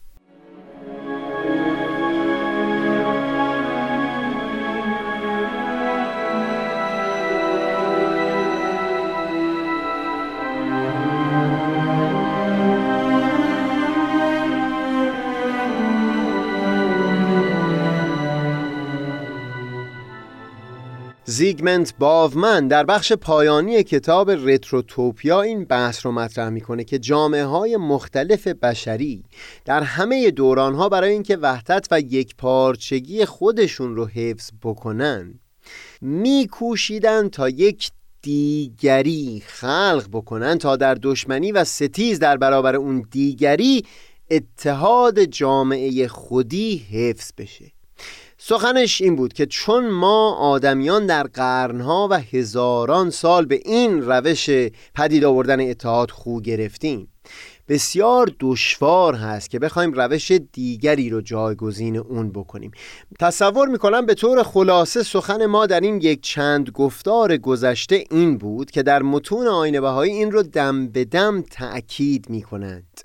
زیگمنت 21.27 21.93
باومن 21.99 22.67
در 22.67 22.83
بخش 22.83 23.13
پایانی 23.13 23.83
کتاب 23.83 24.31
رتروتوپیا 24.31 25.41
این 25.41 25.65
بحث 25.65 26.05
رو 26.05 26.11
مطرح 26.11 26.49
می‌کنه 26.49 26.83
که 26.83 26.99
جامعه 26.99 27.45
های 27.45 27.77
مختلف 27.77 28.47
بشری 28.47 29.23
در 29.65 29.83
همه 29.83 30.31
دوران 30.31 30.75
ها 30.75 30.89
برای 30.89 31.11
اینکه 31.11 31.37
وحدت 31.37 31.87
و 31.91 31.99
یک 31.99 32.35
پارچگی 32.35 33.25
خودشون 33.25 33.95
رو 33.95 34.05
حفظ 34.05 34.51
بکنن 34.63 35.39
میکوشیدن 36.01 37.29
تا 37.29 37.49
یک 37.49 37.91
دیگری 38.21 39.43
خلق 39.45 40.05
بکنن 40.13 40.57
تا 40.57 40.75
در 40.75 40.97
دشمنی 41.01 41.51
و 41.51 41.63
ستیز 41.63 42.19
در 42.19 42.37
برابر 42.37 42.75
اون 42.75 43.05
دیگری 43.11 43.83
اتحاد 44.31 45.23
جامعه 45.23 46.07
خودی 46.07 46.77
حفظ 46.77 47.31
بشه. 47.37 47.74
سخنش 48.47 49.01
این 49.01 49.15
بود 49.15 49.33
که 49.33 49.45
چون 49.45 49.87
ما 49.89 50.35
آدمیان 50.35 51.05
در 51.05 51.23
قرنها 51.23 52.07
و 52.11 52.19
هزاران 52.19 53.09
سال 53.09 53.45
به 53.45 53.61
این 53.65 54.01
روش 54.01 54.49
پدید 54.95 55.25
آوردن 55.25 55.69
اتحاد 55.69 56.11
خو 56.11 56.41
گرفتیم 56.41 57.07
بسیار 57.69 58.31
دشوار 58.39 59.15
هست 59.15 59.49
که 59.49 59.59
بخوایم 59.59 59.91
روش 59.93 60.31
دیگری 60.31 61.09
رو 61.09 61.21
جایگزین 61.21 61.97
اون 61.97 62.31
بکنیم. 62.31 62.71
تصور 63.19 63.67
می‌کنم 63.67 64.05
به 64.05 64.13
طور 64.13 64.43
خلاصه 64.43 65.03
سخن 65.03 65.45
ما 65.45 65.65
در 65.65 65.79
این 65.79 66.01
یک 66.01 66.21
چند 66.21 66.69
گفتار 66.69 67.37
گذشته 67.37 68.03
این 68.11 68.37
بود 68.37 68.71
که 68.71 68.83
در 68.83 69.01
متون 69.01 69.47
آینه 69.47 69.81
بهایی 69.81 70.13
این 70.13 70.31
رو 70.31 70.43
دم 70.43 70.87
به 70.87 71.05
دم 71.05 71.41
تأکید 71.41 72.29
می‌کنند. 72.29 73.01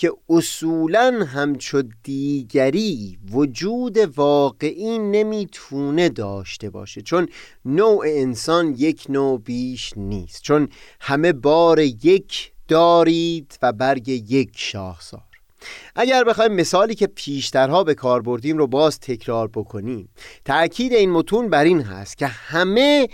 که 0.00 0.12
اصولا 0.28 1.24
همچو 1.26 1.82
دیگری 2.02 3.18
وجود 3.30 3.98
واقعی 4.18 4.98
نمی‌تونه 4.98 6.08
داشته 6.08 6.70
باشه 6.70 7.02
چون 7.02 7.28
نوع 7.64 8.04
انسان 8.06 8.74
یک 8.78 9.06
نوع 9.08 9.40
بیش 9.40 9.92
نیست 9.96 10.42
چون 10.42 10.68
همه 11.00 11.32
بار 11.32 11.78
یک 11.78 12.52
دارید 12.68 13.58
و 13.62 13.72
برگ 13.72 14.08
یک 14.08 14.50
شاخسار 14.56 15.22
اگر 15.96 16.24
بخوایم 16.24 16.52
مثالی 16.52 16.94
که 16.94 17.06
پیشترها 17.06 17.84
به 17.84 17.94
کار 17.94 18.22
بردیم 18.22 18.58
رو 18.58 18.66
باز 18.66 19.00
تکرار 19.00 19.48
بکنیم 19.48 20.08
تأکید 20.44 20.92
این 20.92 21.10
متون 21.10 21.48
بر 21.48 21.64
این 21.64 21.80
هست 21.80 22.18
که 22.18 22.26
همه 22.26 23.08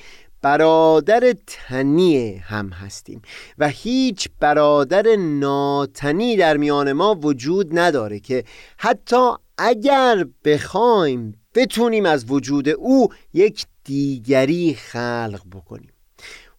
برادر 0.46 1.34
تنی 1.46 2.36
هم 2.36 2.68
هستیم 2.68 3.22
و 3.58 3.68
هیچ 3.68 4.28
برادر 4.40 5.16
ناتنی 5.16 6.36
در 6.36 6.56
میان 6.56 6.92
ما 6.92 7.14
وجود 7.14 7.78
نداره 7.78 8.20
که 8.20 8.44
حتی 8.76 9.30
اگر 9.58 10.26
بخوایم 10.44 11.40
بتونیم 11.54 12.06
از 12.06 12.24
وجود 12.28 12.68
او 12.68 13.08
یک 13.34 13.66
دیگری 13.84 14.74
خلق 14.74 15.40
بکنیم. 15.52 15.92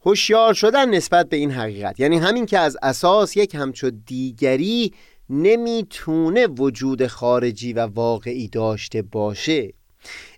هوشیار 0.05 0.53
شدن 0.53 0.89
نسبت 0.89 1.29
به 1.29 1.37
این 1.37 1.51
حقیقت 1.51 1.99
یعنی 1.99 2.17
همین 2.17 2.45
که 2.45 2.59
از 2.59 2.77
اساس 2.81 3.37
یک 3.37 3.55
همچو 3.55 3.91
دیگری 4.05 4.93
نمی‌تونه 5.29 6.47
وجود 6.47 7.07
خارجی 7.07 7.73
و 7.73 7.79
واقعی 7.79 8.47
داشته 8.47 9.01
باشه. 9.01 9.73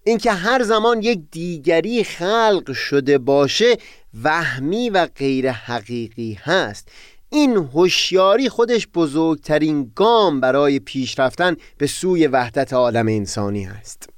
اینکه 0.10 0.32
هر 0.32 0.64
زمان 0.64 1.02
یک 1.02 1.20
دیگری 1.32 2.04
خلق 2.04 2.72
شده 2.72 3.18
باشه 3.18 3.78
وهمی 4.24 4.90
و 4.90 5.06
غیر 5.06 5.52
حقیقی 5.52 6.34
هست. 6.44 6.88
این 7.30 7.56
هوشیاری 7.58 8.50
خودش 8.50 8.88
بزرگترین 8.88 9.92
گام 9.96 10.42
برای 10.42 10.80
پیشرفتن 10.80 11.56
به 11.78 11.88
سوی 11.88 12.28
وحدت 12.28 12.74
عالم 12.74 13.08
انسانی 13.08 13.66
است 13.66 14.10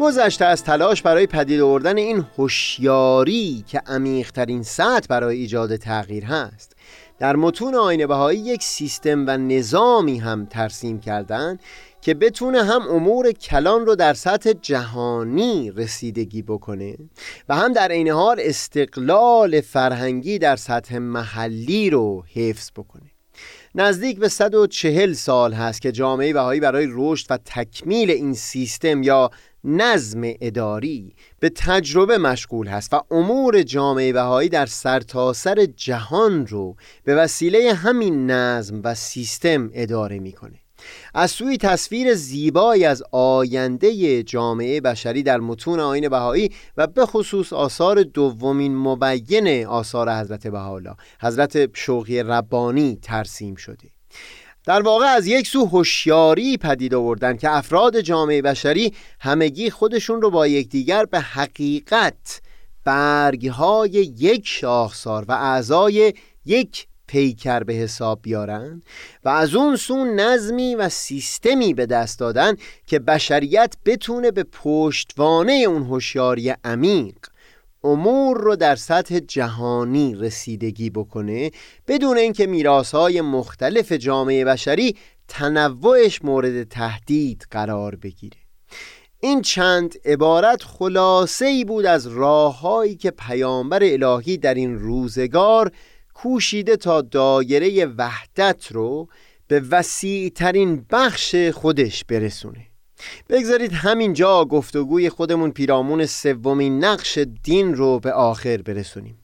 گذشته 0.00 0.44
از 0.44 0.64
تلاش 0.64 1.02
برای 1.02 1.26
پدید 1.26 1.60
آوردن 1.60 1.96
این 1.96 2.26
هوشیاری 2.38 3.64
که 3.66 3.82
عمیقترین 3.86 4.62
سطح 4.62 5.06
برای 5.08 5.38
ایجاد 5.38 5.76
تغییر 5.76 6.24
هست. 6.24 6.72
در 7.18 7.36
متون 7.36 7.74
آینه 7.74 8.06
بهایی 8.06 8.38
یک 8.38 8.62
سیستم 8.62 9.24
و 9.26 9.36
نظامی 9.36 10.18
هم 10.18 10.46
ترسیم 10.46 11.00
کردن 11.00 11.58
که 12.00 12.14
بتونه 12.14 12.64
هم 12.64 12.82
امور 12.88 13.32
کلان 13.32 13.86
رو 13.86 13.96
در 13.96 14.14
سطح 14.14 14.52
جهانی 14.52 15.70
رسیدگی 15.70 16.42
بکنه 16.42 16.96
و 17.48 17.56
هم 17.56 17.72
در 17.72 17.88
عین 17.88 18.08
حال 18.08 18.36
استقلال 18.40 19.60
فرهنگی 19.60 20.38
در 20.38 20.56
سطح 20.56 20.98
محلی 20.98 21.90
رو 21.90 22.24
حفظ 22.34 22.70
بکنه. 22.76 23.10
نزدیک 23.74 24.18
به 24.18 24.28
140 24.28 25.12
سال 25.12 25.52
هست 25.52 25.82
که 25.82 25.92
جامعه 25.92 26.32
بهایی 26.32 26.60
برای 26.60 26.88
رشد 26.90 27.26
و 27.30 27.38
تکمیل 27.44 28.10
این 28.10 28.34
سیستم 28.34 29.02
یا 29.02 29.30
نظم 29.64 30.20
اداری 30.24 31.14
به 31.40 31.48
تجربه 31.48 32.18
مشغول 32.18 32.66
هست 32.66 32.94
و 32.94 33.00
امور 33.10 33.62
جامعه 33.62 34.12
بهایی 34.12 34.48
در 34.48 34.66
سرتاسر 34.66 35.54
سر 35.54 35.66
جهان 35.76 36.46
رو 36.46 36.76
به 37.04 37.14
وسیله 37.14 37.74
همین 37.74 38.30
نظم 38.30 38.80
و 38.84 38.94
سیستم 38.94 39.70
اداره 39.72 40.18
می‌کنه. 40.18 40.58
از 41.14 41.30
سوی 41.30 41.56
تصویر 41.56 42.14
زیبایی 42.14 42.84
از 42.84 43.02
آینده 43.12 44.22
جامعه 44.22 44.80
بشری 44.80 45.22
در 45.22 45.38
متون 45.38 45.80
آین 45.80 46.08
بهایی 46.08 46.50
و 46.76 46.86
به 46.86 47.06
خصوص 47.06 47.52
آثار 47.52 48.02
دومین 48.02 48.76
مبین 48.76 49.66
آثار 49.66 50.20
حضرت 50.20 50.46
بهاءالله 50.46 50.94
حضرت 51.20 51.76
شوقی 51.76 52.22
ربانی 52.22 52.98
ترسیم 53.02 53.54
شده. 53.54 53.88
در 54.64 54.82
واقع 54.82 55.06
از 55.06 55.26
یک 55.26 55.46
سو 55.46 55.66
هوشیاری 55.66 56.56
پدید 56.56 56.94
آوردن 56.94 57.36
که 57.36 57.50
افراد 57.50 58.00
جامعه 58.00 58.42
بشری 58.42 58.94
همگی 59.20 59.70
خودشون 59.70 60.22
رو 60.22 60.30
با 60.30 60.46
یکدیگر 60.46 61.04
به 61.04 61.20
حقیقت 61.20 62.40
برگهای 62.84 63.90
یک 64.18 64.42
شاخسار 64.46 65.24
و 65.28 65.32
اعضای 65.32 66.14
یک 66.44 66.86
پیکر 67.06 67.62
به 67.62 67.72
حساب 67.72 68.18
بیارن 68.22 68.82
و 69.24 69.28
از 69.28 69.54
اون 69.54 69.76
سو 69.76 70.04
نظمی 70.04 70.74
و 70.74 70.88
سیستمی 70.88 71.74
به 71.74 71.86
دست 71.86 72.18
دادن 72.18 72.56
که 72.86 72.98
بشریت 72.98 73.76
بتونه 73.84 74.30
به 74.30 74.42
پشتوانه 74.42 75.52
اون 75.52 75.82
هوشیاری 75.82 76.54
عمیق 76.64 77.16
امور 77.84 78.40
رو 78.40 78.56
در 78.56 78.76
سطح 78.76 79.18
جهانی 79.18 80.14
رسیدگی 80.14 80.90
بکنه 80.90 81.50
بدون 81.88 82.18
اینکه 82.18 82.46
میراثهای 82.46 83.20
مختلف 83.20 83.92
جامعه 83.92 84.44
بشری 84.44 84.96
تنوعش 85.28 86.24
مورد 86.24 86.68
تهدید 86.68 87.46
قرار 87.50 87.96
بگیره. 87.96 88.36
این 89.20 89.42
چند 89.42 89.94
عبارت 90.04 90.62
خلاصه 90.62 91.46
ای 91.46 91.64
بود 91.64 91.86
از 91.86 92.06
راههایی 92.06 92.96
که 92.96 93.10
پیامبر 93.10 93.80
الهی 93.82 94.36
در 94.36 94.54
این 94.54 94.78
روزگار 94.78 95.72
کوشیده 96.14 96.76
تا 96.76 97.00
دایره 97.00 97.86
وحدت 97.86 98.72
رو 98.72 99.08
به 99.48 99.60
وسیع 99.60 100.28
ترین 100.28 100.86
بخش 100.90 101.36
خودش 101.36 102.04
برسونه. 102.04 102.69
بگذارید 103.28 103.72
همینجا 103.72 104.44
گفتگوی 104.44 105.08
خودمون 105.08 105.50
پیرامون 105.50 106.06
سومین 106.06 106.84
نقش 106.84 107.18
دین 107.18 107.74
رو 107.74 108.00
به 108.00 108.12
آخر 108.12 108.56
برسونیم. 108.56 109.19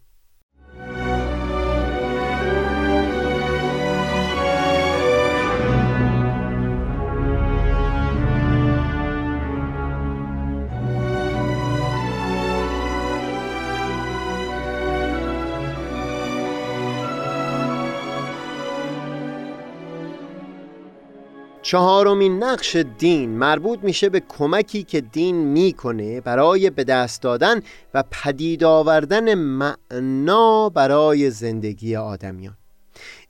چهارمین 21.66 22.42
نقش 22.42 22.76
دین 22.76 23.30
مربوط 23.30 23.78
میشه 23.82 24.08
به 24.08 24.20
کمکی 24.20 24.82
که 24.82 25.00
دین 25.00 25.36
می‌کنه 25.36 26.20
برای 26.20 26.70
به 26.70 26.84
دست 26.84 27.22
دادن 27.22 27.60
و 27.94 28.04
پدید 28.10 28.64
آوردن 28.64 29.34
معنا 29.34 30.68
برای 30.68 31.30
زندگی 31.30 31.96
آدمیان. 31.96 32.56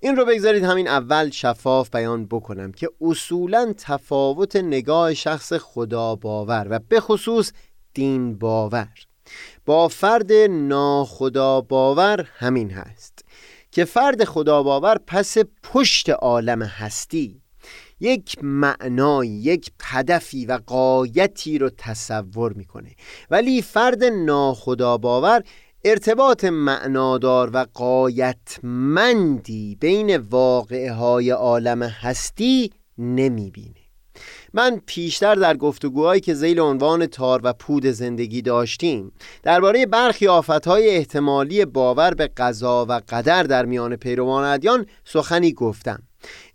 این 0.00 0.16
رو 0.16 0.24
بگذارید 0.24 0.64
همین 0.64 0.88
اول 0.88 1.30
شفاف 1.30 1.90
بیان 1.90 2.26
بکنم 2.26 2.72
که 2.72 2.90
اصولا 3.00 3.74
تفاوت 3.78 4.56
نگاه 4.56 5.14
شخص 5.14 5.52
خدا 5.52 6.14
باور 6.14 6.66
و 6.70 6.80
به 6.88 7.00
خصوص 7.00 7.52
دین 7.94 8.38
باور. 8.38 8.88
با 9.66 9.88
فرد 9.88 10.32
ناخدا 10.50 11.60
باور 11.60 12.28
همین 12.34 12.70
هست 12.70 13.24
که 13.70 13.84
فرد 13.84 14.24
خدا 14.24 14.62
باور 14.62 14.98
پس 15.06 15.36
پشت 15.62 16.10
عالم 16.10 16.62
هستی. 16.62 17.45
یک 18.00 18.36
معنای 18.42 19.28
یک 19.28 19.70
هدفی 19.82 20.46
و 20.46 20.58
قایتی 20.66 21.58
رو 21.58 21.70
تصور 21.78 22.52
می‌کنه. 22.52 22.90
ولی 23.30 23.62
فرد 23.62 24.04
ناخدا 24.04 24.98
باور 24.98 25.42
ارتباط 25.84 26.44
معنادار 26.44 27.50
و 27.52 27.66
قایتمندی 27.74 29.76
بین 29.80 30.16
واقعه 30.16 30.92
های 30.92 31.30
عالم 31.30 31.82
هستی 31.82 32.70
نمی‌بینه. 32.98 33.86
من 34.52 34.80
پیشتر 34.86 35.34
در 35.34 35.56
گفتگوهایی 35.56 36.20
که 36.20 36.34
زیل 36.34 36.60
عنوان 36.60 37.06
تار 37.06 37.40
و 37.44 37.52
پود 37.52 37.86
زندگی 37.86 38.42
داشتیم 38.42 39.12
درباره 39.42 39.86
برخی 39.86 40.28
آفتهای 40.28 40.88
احتمالی 40.88 41.64
باور 41.64 42.14
به 42.14 42.30
قضا 42.36 42.86
و 42.88 43.00
قدر 43.08 43.42
در 43.42 43.64
میان 43.64 43.96
پیروان 43.96 44.44
ادیان 44.44 44.86
سخنی 45.04 45.52
گفتم. 45.52 46.02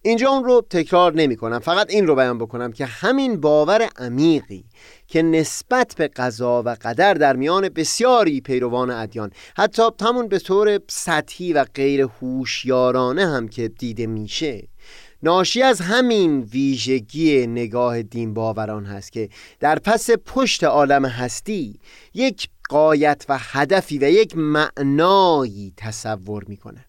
اینجا 0.04 0.30
اون 0.30 0.44
رو 0.44 0.66
تکرار 0.70 1.14
نمی 1.14 1.36
کنم 1.36 1.60
فقط 1.60 1.90
این 1.90 2.08
رو 2.08 2.16
بیان 2.16 2.38
بکنم 2.38 2.72
که 2.72 2.86
همین 2.86 3.42
باور 3.42 3.90
عمیقی 3.98 4.66
که 5.08 5.22
نسبت 5.22 5.96
به 5.98 6.08
قضا 6.08 6.64
و 6.66 6.70
قدر 6.82 7.14
در 7.14 7.36
میان 7.36 7.70
بسیاری 7.70 8.42
پیروان 8.42 8.90
ادیان 8.90 9.32
حتی 9.58 9.82
همون 10.02 10.28
به 10.28 10.40
طور 10.40 10.80
سطحی 10.88 11.54
و 11.54 11.66
غیر 11.76 12.02
هوشیارانه 12.02 13.28
هم 13.28 13.48
که 13.48 13.68
دیده 13.68 14.08
میشه 14.08 14.68
ناشی 15.24 15.62
از 15.62 15.82
همین 15.82 16.40
ویژگی 16.40 17.48
نگاه 17.48 18.02
دین 18.02 18.34
باوران 18.34 18.86
هست 18.86 19.12
که 19.12 19.30
در 19.60 19.80
پس 19.80 20.10
پشت 20.26 20.64
عالم 20.64 21.06
هستی 21.06 21.80
یک 22.14 22.50
قایت 22.70 23.26
و 23.30 23.38
هدفی 23.42 23.98
و 23.98 24.04
یک 24.04 24.38
معنایی 24.38 25.74
تصور 25.78 26.44
می‌کنه. 26.48 26.86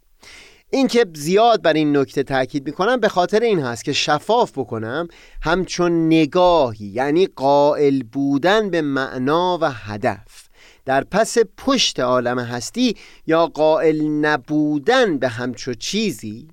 این 0.75 0.89
که 0.89 1.07
زیاد 1.15 1.63
بر 1.63 1.73
این 1.73 1.97
نکته 1.97 2.23
تاکید 2.23 2.67
می‌کنم 2.67 3.01
به 3.01 3.09
خاطر 3.09 3.41
این 3.41 3.61
هست 3.61 3.85
که 3.85 3.93
شفاف 3.93 4.59
بکنم 4.59 5.09
همچون 5.43 6.07
نگاهی 6.07 6.87
یعنی 6.87 7.27
قائل 7.27 8.03
بودن 8.03 8.71
به 8.71 8.83
معنا 8.83 9.59
و 9.61 9.73
هدف. 9.73 10.49
در 10.85 11.05
پس 11.05 11.37
پشت 11.57 12.01
عالم 12.01 12.39
هستی 12.39 12.97
یا 13.27 13.47
قائل 13.47 14.03
نبودن 14.03 15.19
به 15.19 15.29
همچو 15.29 15.75
چیزی 15.75 16.49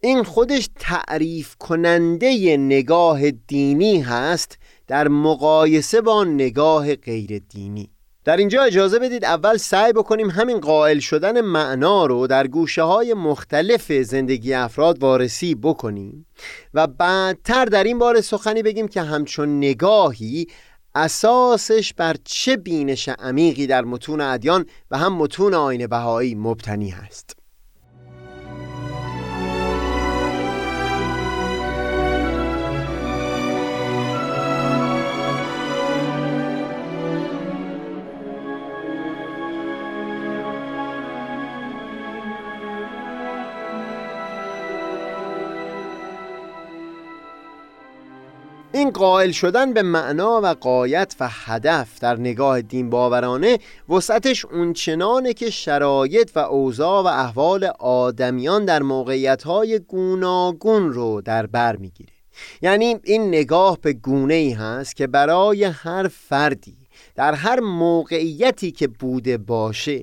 این 0.00 0.22
خودش 0.22 0.68
تعریف 0.78 1.54
کننده 1.54 2.56
نگاه 2.56 3.30
دینی 3.30 4.00
هست 4.00 4.58
در 4.86 5.08
مقایسه 5.08 6.00
با 6.00 6.24
نگاه 6.24 6.94
غیر 6.94 7.38
دینی. 7.38 7.90
در 8.26 8.36
اینجا 8.36 8.62
اجازه 8.62 8.98
بدید 8.98 9.24
اول 9.24 9.56
سعی 9.56 9.92
بکنیم 9.92 10.30
همین 10.30 10.60
قائل 10.60 10.98
شدن 10.98 11.40
معنا 11.40 12.06
رو 12.06 12.26
در 12.26 12.46
گوشه 12.46 12.82
های 12.82 13.14
مختلف 13.14 13.92
زندگی 13.92 14.54
افراد 14.54 15.02
وارسی 15.02 15.54
بکنیم 15.54 16.26
و 16.74 16.86
بعدتر 16.86 17.64
در 17.64 17.84
این 17.84 17.98
باره 17.98 18.20
سخنی 18.20 18.62
بگیم 18.62 18.88
که 18.88 19.02
همچون 19.02 19.58
نگاهی 19.58 20.46
اساسش 20.94 21.94
بر 21.94 22.16
چه 22.24 22.56
بینش 22.56 23.08
عمیقی 23.08 23.66
در 23.66 23.84
متون 23.84 24.20
ادیان 24.20 24.66
و 24.90 24.98
هم 24.98 25.12
متون 25.16 25.54
آین 25.54 25.86
بهایی 25.86 26.34
مبتنی 26.34 26.90
هست. 26.90 27.45
این 48.76 48.90
قائل 48.90 49.30
شدن 49.30 49.72
به 49.72 49.82
معنا 49.82 50.40
و 50.42 50.46
قایت 50.46 51.16
و 51.20 51.28
هدف 51.30 51.98
در 51.98 52.16
نگاه 52.16 52.62
دین 52.62 52.90
باورانه 52.90 53.58
وسعتش 53.88 54.44
اونچنانه 54.44 55.32
که 55.34 55.50
شرایط 55.50 56.30
و 56.34 56.38
اوضاع 56.38 57.02
و 57.02 57.06
احوال 57.06 57.64
آدمیان 57.78 58.64
در 58.64 58.82
موقعیتهای 58.82 59.78
گوناگون 59.78 60.92
رو 60.92 61.20
در 61.20 61.46
بر 61.46 61.76
می‌گیره. 61.76 62.12
یعنی 62.62 62.96
این 63.04 63.28
نگاه 63.28 63.78
به 63.82 63.92
گونه 63.92 64.34
ای 64.34 64.50
هست 64.50 64.96
که 64.96 65.06
برای 65.06 65.64
هر 65.64 66.08
فردی 66.08 66.76
در 67.14 67.34
هر 67.34 67.60
موقعیتی 67.60 68.72
که 68.72 68.88
بوده 68.88 69.38
باشه 69.38 70.02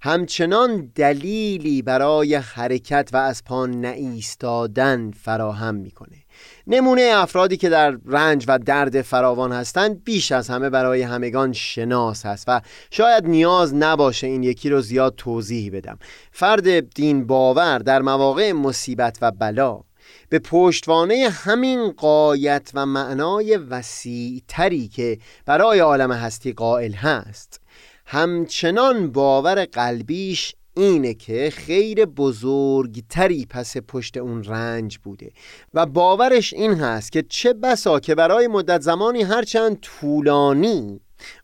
همچنان 0.00 0.92
دلیلی 0.94 1.82
برای 1.82 2.34
حرکت 2.34 3.10
و 3.12 3.16
از 3.16 3.44
پا 3.44 3.66
نایستادن 3.66 5.10
فراهم 5.10 5.74
می‌کنه. 5.74 6.23
نمونه 6.66 7.10
افرادی 7.14 7.56
که 7.56 7.68
در 7.68 7.96
رنج 8.06 8.44
و 8.48 8.58
درد 8.58 9.02
فراوان 9.02 9.52
هستند 9.52 10.04
بیش 10.04 10.32
از 10.32 10.48
همه 10.48 10.70
برای 10.70 11.02
همگان 11.02 11.52
شناس 11.52 12.26
هست 12.26 12.44
و 12.48 12.60
شاید 12.90 13.26
نیاز 13.26 13.74
نباشه 13.74 14.26
این 14.26 14.42
یکی 14.42 14.68
رو 14.68 14.80
زیاد 14.80 15.14
توضیح 15.16 15.70
بدم. 15.72 15.98
فرد 16.32 16.94
دین 16.94 17.26
باور 17.26 17.78
در 17.78 18.02
مواقع 18.02 18.52
مصیبت 18.52 19.18
و 19.22 19.30
بلا 19.30 19.80
به 20.28 20.38
پشتوانه 20.38 21.28
همین 21.30 21.90
قایت 21.90 22.70
و 22.74 22.86
معنای 22.86 23.56
وسیع 23.56 24.42
تری 24.48 24.88
که 24.88 25.18
برای 25.46 25.78
عالم 25.78 26.12
هستی 26.12 26.52
قائل 26.52 26.92
هست 26.92 27.60
همچنان 28.06 29.12
باور 29.12 29.64
قلبیش 29.64 30.54
اینه 30.76 31.14
که 31.14 31.52
خیر 31.56 32.04
بزرگتری 32.04 33.46
پس 33.50 33.76
پشت 33.76 34.16
اون 34.16 34.44
رنج 34.44 34.98
بوده. 34.98 35.30
و 35.74 35.86
باورش 35.86 36.52
این 36.52 36.74
هست 36.74 37.12
که 37.12 37.22
چه 37.22 37.52
بسا 37.52 38.00
که 38.00 38.14
برای 38.14 38.46
مدت 38.46 38.80
زمانی 38.80 39.22
هرچند 39.22 39.80
طولانی 39.80 41.00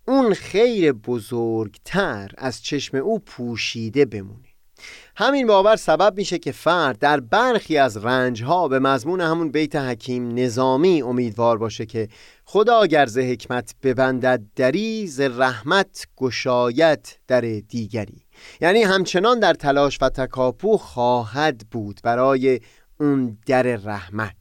اون 0.09 0.35
خیر 0.35 0.93
بزرگتر 0.93 2.31
از 2.39 2.63
چشم 2.63 2.97
او 2.97 3.19
پوشیده 3.19 4.05
بمونه. 4.05 4.51
همین 5.17 5.47
باور 5.47 5.77
سبب 5.77 6.17
میشه 6.17 6.39
که 6.39 6.53
فرد 6.53 6.99
در 6.99 7.21
برخی 7.21 7.77
از 7.77 7.97
رنجها 7.97 8.69
به 8.69 8.79
مضمون 8.79 9.21
همون 9.21 9.51
بیت 9.51 9.77
حکیم 9.77 10.35
نظامی 10.35 11.03
امیدوار 11.03 11.59
باشه 11.59 11.87
که 11.87 12.09
خدا 12.45 12.81
اگر 12.81 13.07
ز 13.07 13.19
حکمت 13.19 13.75
ببندد 13.83 14.43
دری 14.57 15.07
ز 15.07 15.21
رحمت 15.21 16.07
گشایت 16.17 17.17
در 17.27 17.41
دیگری. 17.41 18.23
یعنی 18.61 18.83
همچنان 18.83 19.41
در 19.41 19.55
تلاش 19.55 19.99
و 20.01 20.09
تکاپو 20.09 20.77
خواهد 20.77 21.63
بود 21.71 22.01
برای 22.05 22.61
اون 23.01 23.39
در 23.47 23.63
رحمت. 23.63 24.35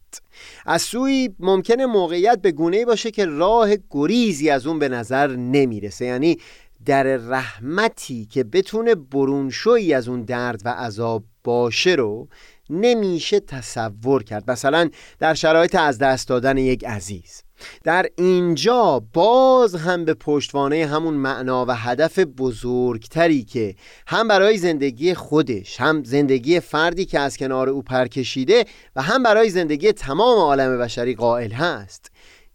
از 0.66 0.82
سوی 0.82 1.30
ممکنه 1.38 1.86
موقعیت 1.86 2.38
به 2.42 2.52
گونه 2.52 2.84
باشه 2.84 3.10
که 3.10 3.26
راه 3.26 3.70
گریزی 3.90 4.50
از 4.50 4.66
اون 4.66 4.78
به 4.78 4.88
نظر 4.88 5.36
نمی‌رسه. 5.36 6.04
یعنی 6.04 6.38
در 6.84 7.02
رحمتی 7.02 8.26
که 8.26 8.44
بتونه 8.44 8.94
برونشویی 8.94 9.94
از 9.94 10.08
اون 10.08 10.22
درد 10.22 10.62
و 10.64 10.68
عذاب 10.68 11.24
باشه 11.44 11.90
رو 11.90 12.28
نمیشه 12.70 13.40
تصور 13.40 14.22
کرد. 14.22 14.50
مثلا 14.50 14.90
در 15.18 15.34
شرایط 15.34 15.74
از 15.74 15.98
دست 15.98 16.28
دادن 16.28 16.58
یک 16.58 16.84
عزیز. 16.84 17.42
در 17.84 18.06
اینجا 18.18 19.02
باز 19.12 19.74
هم 19.74 20.04
به 20.04 20.14
پشتوانه 20.14 20.86
همون 20.86 21.14
معنا 21.14 21.66
و 21.68 21.70
هدف 21.76 22.18
بزرگتری 22.18 23.44
که 23.44 23.74
هم 24.06 24.28
برای 24.28 24.58
زندگی 24.58 25.14
خودش 25.14 25.80
هم 25.80 26.04
زندگی 26.04 26.60
فردی 26.60 27.04
که 27.04 27.20
از 27.20 27.36
کنار 27.36 27.68
او 27.68 27.82
پرکشیده 27.82 28.64
و 28.96 29.02
هم 29.02 29.22
برای 29.22 29.50
زندگی 29.50 29.92
تمام 29.92 30.38
عالم 30.38 30.78
بشری 30.78 31.14
قائل 31.14 31.52
هست. 31.52 32.10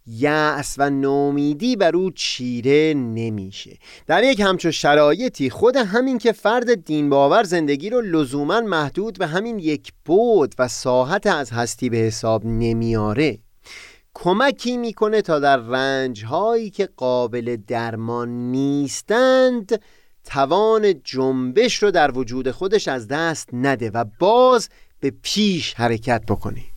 یأس 0.06 0.74
و 0.78 0.90
نومیدی 0.90 1.76
بر 1.76 1.96
او 1.96 2.10
چیره 2.10 2.94
نمیشه. 2.94 3.78
در 4.06 4.24
یک 4.24 4.40
همچو 4.40 4.72
شرایطی 4.72 5.50
خود 5.50 5.76
همین 5.76 6.18
که 6.18 6.32
فرد 6.32 6.84
دین 6.84 7.10
باور 7.10 7.42
زندگی 7.42 7.90
رو 7.90 8.00
لزوما 8.00 8.60
محدود 8.60 9.18
به 9.18 9.26
همین 9.26 9.58
یک 9.58 9.92
بود 10.04 10.54
و 10.58 10.68
ساحت 10.68 11.26
از 11.26 11.50
هستی 11.50 11.90
به 11.90 11.96
حساب 11.96 12.44
نمیاره. 12.44 13.38
کمکی 14.14 14.76
می‌کنه 14.76 15.22
تا 15.22 15.38
در 15.38 15.56
رنج 15.56 16.24
هایی 16.24 16.70
که 16.70 16.88
قابل 16.96 17.56
درمان 17.66 18.28
نیستند 18.28 19.80
توان 20.24 20.94
جنبش 21.04 21.82
رو 21.82 21.90
در 21.90 22.18
وجود 22.18 22.50
خودش 22.50 22.88
از 22.88 23.08
دست 23.08 23.48
نده 23.52 23.90
و 23.90 24.04
باز 24.20 24.68
به 25.00 25.12
پیش 25.22 25.74
حرکت 25.74 26.22
بکنه. 26.28 26.75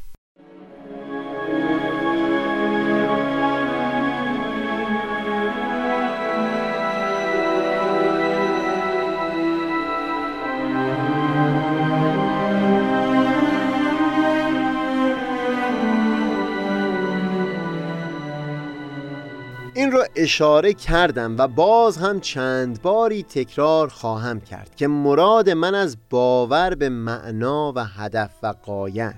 اشاره 20.16 20.74
کردم 20.74 21.38
و 21.38 21.48
باز 21.48 21.98
هم 21.98 22.20
چند 22.20 22.82
باری 22.82 23.24
تکرار 23.24 23.88
خواهم 23.88 24.42
کرد 24.42 24.76
که 24.76 24.88
مراد 24.88 25.50
من 25.50 25.76
از 25.76 25.98
باور 26.10 26.76
به 26.76 26.90
معنا 26.90 27.74
و 27.76 27.80
هدف 27.86 28.32
و 28.44 28.54
قایت 28.64 29.16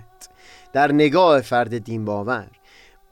در 0.74 0.91
نگاه 0.91 1.41
فرد 1.41 1.78
دین 1.78 2.05
باور. 2.05 2.47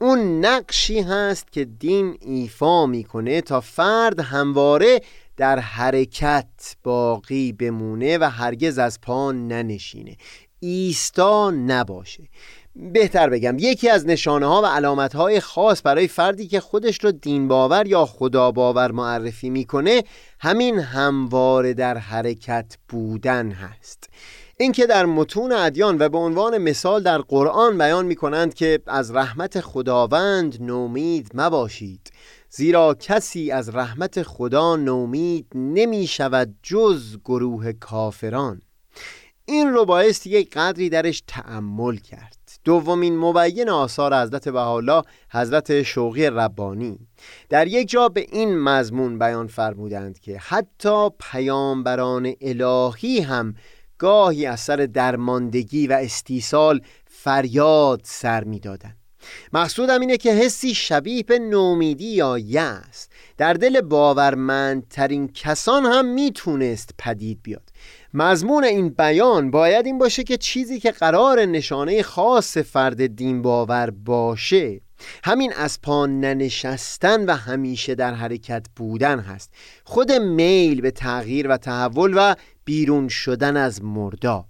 اون 0.02 0.46
نقشی 0.46 1.02
هست 1.02 1.52
که 1.52 1.66
دین 1.66 2.18
ایفا 2.22 2.86
می‌کنه 2.86 3.42
تا 3.42 3.62
فرد 3.62 4.20
همواره 4.20 5.02
در 5.38 5.60
حرکت 5.60 6.76
باقی 6.84 7.52
بمونه 7.52 8.18
و 8.18 8.24
هرگز 8.24 8.78
از 8.78 9.02
پا 9.02 9.32
ننشینه. 9.32 10.18
ایستا 10.60 11.52
نباشه. 11.52 12.24
بهتر 12.80 13.30
بگم. 13.30 13.56
یکی 13.60 13.90
از 13.90 14.08
نشانه 14.08 14.46
ها 14.46 14.62
و 14.62 14.66
علامت 14.66 15.16
های 15.16 15.40
خاص 15.40 15.82
برای 15.84 16.08
فردی 16.08 16.48
که 16.48 16.60
خودش 16.60 17.04
رو 17.04 17.12
دین 17.12 17.48
باور 17.48 17.88
یا 17.88 18.06
خدا 18.06 18.52
باور 18.52 18.92
معرفی 18.92 19.50
می‌کنه 19.50 20.04
همین 20.40 20.80
همواره 20.80 21.74
در 21.74 21.98
حرکت 21.98 22.78
بودن 22.90 23.52
هست. 23.52 24.10
اینکه 24.58 24.86
در 24.86 25.06
متون 25.06 25.52
ادیان 25.52 25.98
و 26.00 26.10
به 26.10 26.18
عنوان 26.18 26.58
مثال 26.58 27.04
در 27.04 27.18
قرآن 27.18 27.78
بیان 27.78 28.06
می 28.06 28.16
کنند 28.16 28.54
که 28.54 28.80
از 28.88 29.12
رحمت 29.12 29.62
خداوند 29.62 30.58
نومید 30.62 31.32
مباشید. 31.34 32.12
زیرا 32.50 32.94
کسی 32.94 33.52
از 33.52 33.76
رحمت 33.76 34.24
خدا 34.24 34.76
نومید 34.76 35.48
نمی 35.56 36.08
شود 36.08 36.56
جز 36.64 37.18
گروه 37.26 37.74
کافران. 37.74 38.62
این 39.46 39.70
رو 39.70 39.86
بایست 39.86 40.28
یک 40.28 40.54
قدری 40.54 40.90
درش 40.90 41.24
تعمل 41.28 41.96
کرد. 41.96 42.39
دومین 42.70 43.18
مبین 43.18 43.70
آثار 43.70 44.22
حضرت 44.22 44.50
بهاءالله 44.50 45.02
حضرت 45.32 45.84
شوقی 45.84 46.26
ربانی. 46.26 47.00
در 47.50 47.68
یک 47.68 47.90
جا 47.90 48.10
به 48.10 48.26
این 48.32 48.60
مضمون 48.60 49.20
بیان 49.20 49.48
فرمودند 49.48 50.20
که 50.20 50.38
حتی 50.38 51.10
پیامبران 51.20 52.34
الهی 52.42 53.20
هم 53.20 53.56
گاهی 53.98 54.46
از 54.46 54.60
سر 54.60 54.76
درماندگی 54.76 55.88
و 55.88 55.94
استیصال 55.94 56.82
فریاد 57.06 58.02
سر 58.04 58.44
می‌دادند. 58.44 58.98
مقصودم 59.54 60.00
اینه 60.00 60.18
که 60.18 60.32
حسی 60.32 60.74
شبیه 60.74 61.24
به 61.24 61.40
نومیدی 61.40 62.06
یا 62.06 62.38
یأس. 62.38 63.08
در 63.38 63.54
دل 63.54 63.82
باورمندترین 63.82 65.28
کسان 65.28 65.86
هم 65.86 66.06
می‌تونست 66.06 66.90
پدید 66.98 67.40
بیاد. 67.44 67.69
مضمون 68.14 68.64
این 68.64 68.90
بیان 68.90 69.52
باید 69.52 69.86
این 69.86 69.98
باشه 69.98 70.24
که 70.24 70.38
چیزی 70.38 70.80
که 70.80 70.92
قرار 70.92 71.46
نشانه 71.46 72.04
خاص 72.04 72.58
فرد 72.58 73.06
دین 73.06 73.42
باور 73.42 73.90
باشه 73.90 74.82
همین 75.24 75.54
از 75.54 75.82
پا 75.82 76.06
ننشستن 76.06 77.26
و 77.26 77.34
همیشه 77.34 77.96
در 77.96 78.14
حرکت 78.14 78.66
بودن 78.76 79.20
هست. 79.20 79.54
خود 79.84 80.12
میل 80.12 80.82
به 80.82 80.92
تغییر 80.92 81.48
و 81.48 81.58
تحول 81.58 82.14
و 82.16 82.36
بیرون 82.66 83.08
شدن 83.08 83.58
از 83.58 83.84
مرداب. 83.84 84.46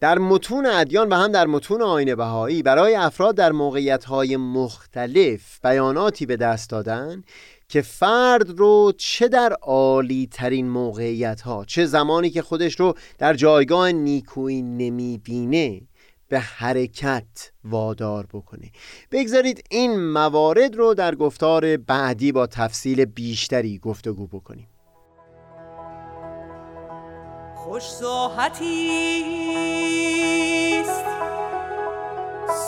در 0.00 0.18
متون 0.18 0.66
ادیان 0.66 1.08
و 1.08 1.14
هم 1.14 1.32
در 1.32 1.46
متون 1.46 1.82
آین 1.82 2.14
بهایی 2.14 2.62
برای 2.62 2.94
افراد 2.94 3.34
در 3.34 3.52
موقعیت 3.52 4.10
مختلف 4.36 5.60
بیاناتی 5.62 6.26
به 6.26 6.36
دست 6.36 6.70
دادن 6.70 7.22
که 7.70 7.82
فرد 7.82 8.50
رو 8.58 8.92
چه 8.98 9.28
در 9.28 9.52
عالی 9.52 10.28
ترین 10.32 10.68
موقعیت 10.68 11.40
ها 11.40 11.64
چه 11.64 11.86
زمانی 11.86 12.30
که 12.30 12.42
خودش 12.42 12.80
رو 12.80 12.94
در 13.18 13.34
جایگاه 13.34 13.92
نیکویی 13.92 14.62
نمی‌بینه 14.62 15.80
به 16.28 16.40
حرکت 16.40 17.52
وادار 17.64 18.26
بکنه. 18.32 18.70
بگذارید 19.12 19.64
این 19.70 20.00
موارد 20.12 20.76
رو 20.76 20.94
در 20.94 21.14
گفتار 21.14 21.76
بعدی 21.76 22.32
با 22.32 22.46
تفصیل 22.46 23.04
بیشتری 23.04 23.78
گفتگو 23.78 24.26
بکنیم. 24.26 24.68
خوش 27.54 27.82
ساحتی 27.82 28.90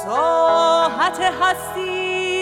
ساحت 0.05 1.21
هستی. 1.21 2.42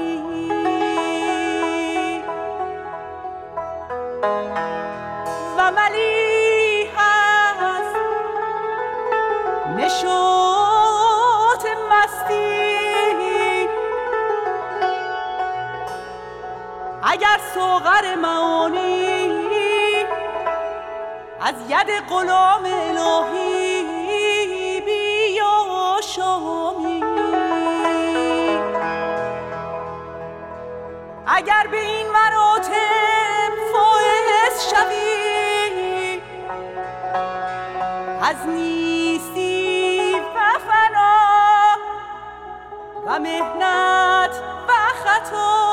و 5.57 5.71
ملی 5.71 6.89
هست 6.97 7.95
نشوت 9.77 11.65
مستی. 11.91 12.61
اگر 17.03 17.39
سوغر 17.53 18.15
معانی 18.15 20.05
از 21.41 21.55
ید 21.69 21.89
غلام 22.09 22.65
الهی 22.65 23.81
بیا 24.81 26.01
شامی. 26.01 27.03
اگر 31.27 31.67
به 31.71 31.79
این 31.79 32.10
از 38.31 38.47
نیستی 38.47 40.13
و 40.13 40.59
فنا 40.59 41.17
و 43.07 43.19
مهنت 43.19 44.31
و 44.67 44.71
خطا. 45.03 45.70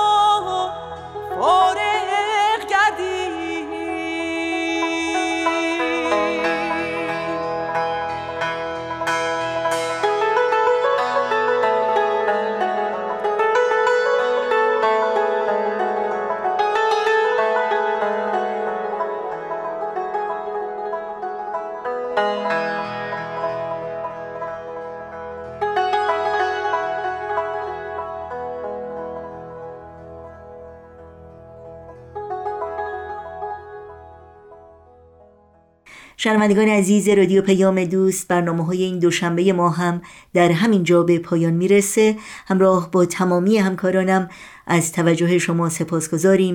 شنوندگان 36.28 36.68
عزیز 36.68 37.08
رادیو 37.08 37.42
پیام 37.42 37.84
دوست 37.84 38.28
برنامه 38.28 38.64
های 38.64 38.82
این 38.82 38.98
دوشنبه 38.98 39.52
ما 39.52 39.70
هم 39.70 40.02
در 40.34 40.52
همین 40.52 40.84
جا 40.84 41.02
به 41.02 41.18
پایان 41.18 41.52
می‌رسه. 41.52 42.16
همراه 42.46 42.90
با 42.90 43.04
تمامی 43.04 43.58
همکارانم 43.58 44.28
از 44.66 44.92
توجه 44.92 45.38
شما 45.38 45.68
سپاس 45.68 46.08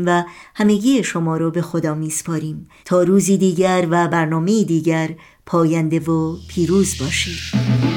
و 0.05 0.23
همگی 0.55 1.03
شما 1.03 1.37
رو 1.37 1.51
به 1.51 1.61
خدا 1.61 1.95
میسپاریم. 1.95 2.67
تا 2.85 3.03
روزی 3.03 3.37
دیگر 3.37 3.87
و 3.89 4.07
برنامه 4.07 4.63
دیگر 4.63 5.09
پاینده 5.45 5.99
و 5.99 6.37
پیروز 6.47 6.97
باشید. 6.99 7.92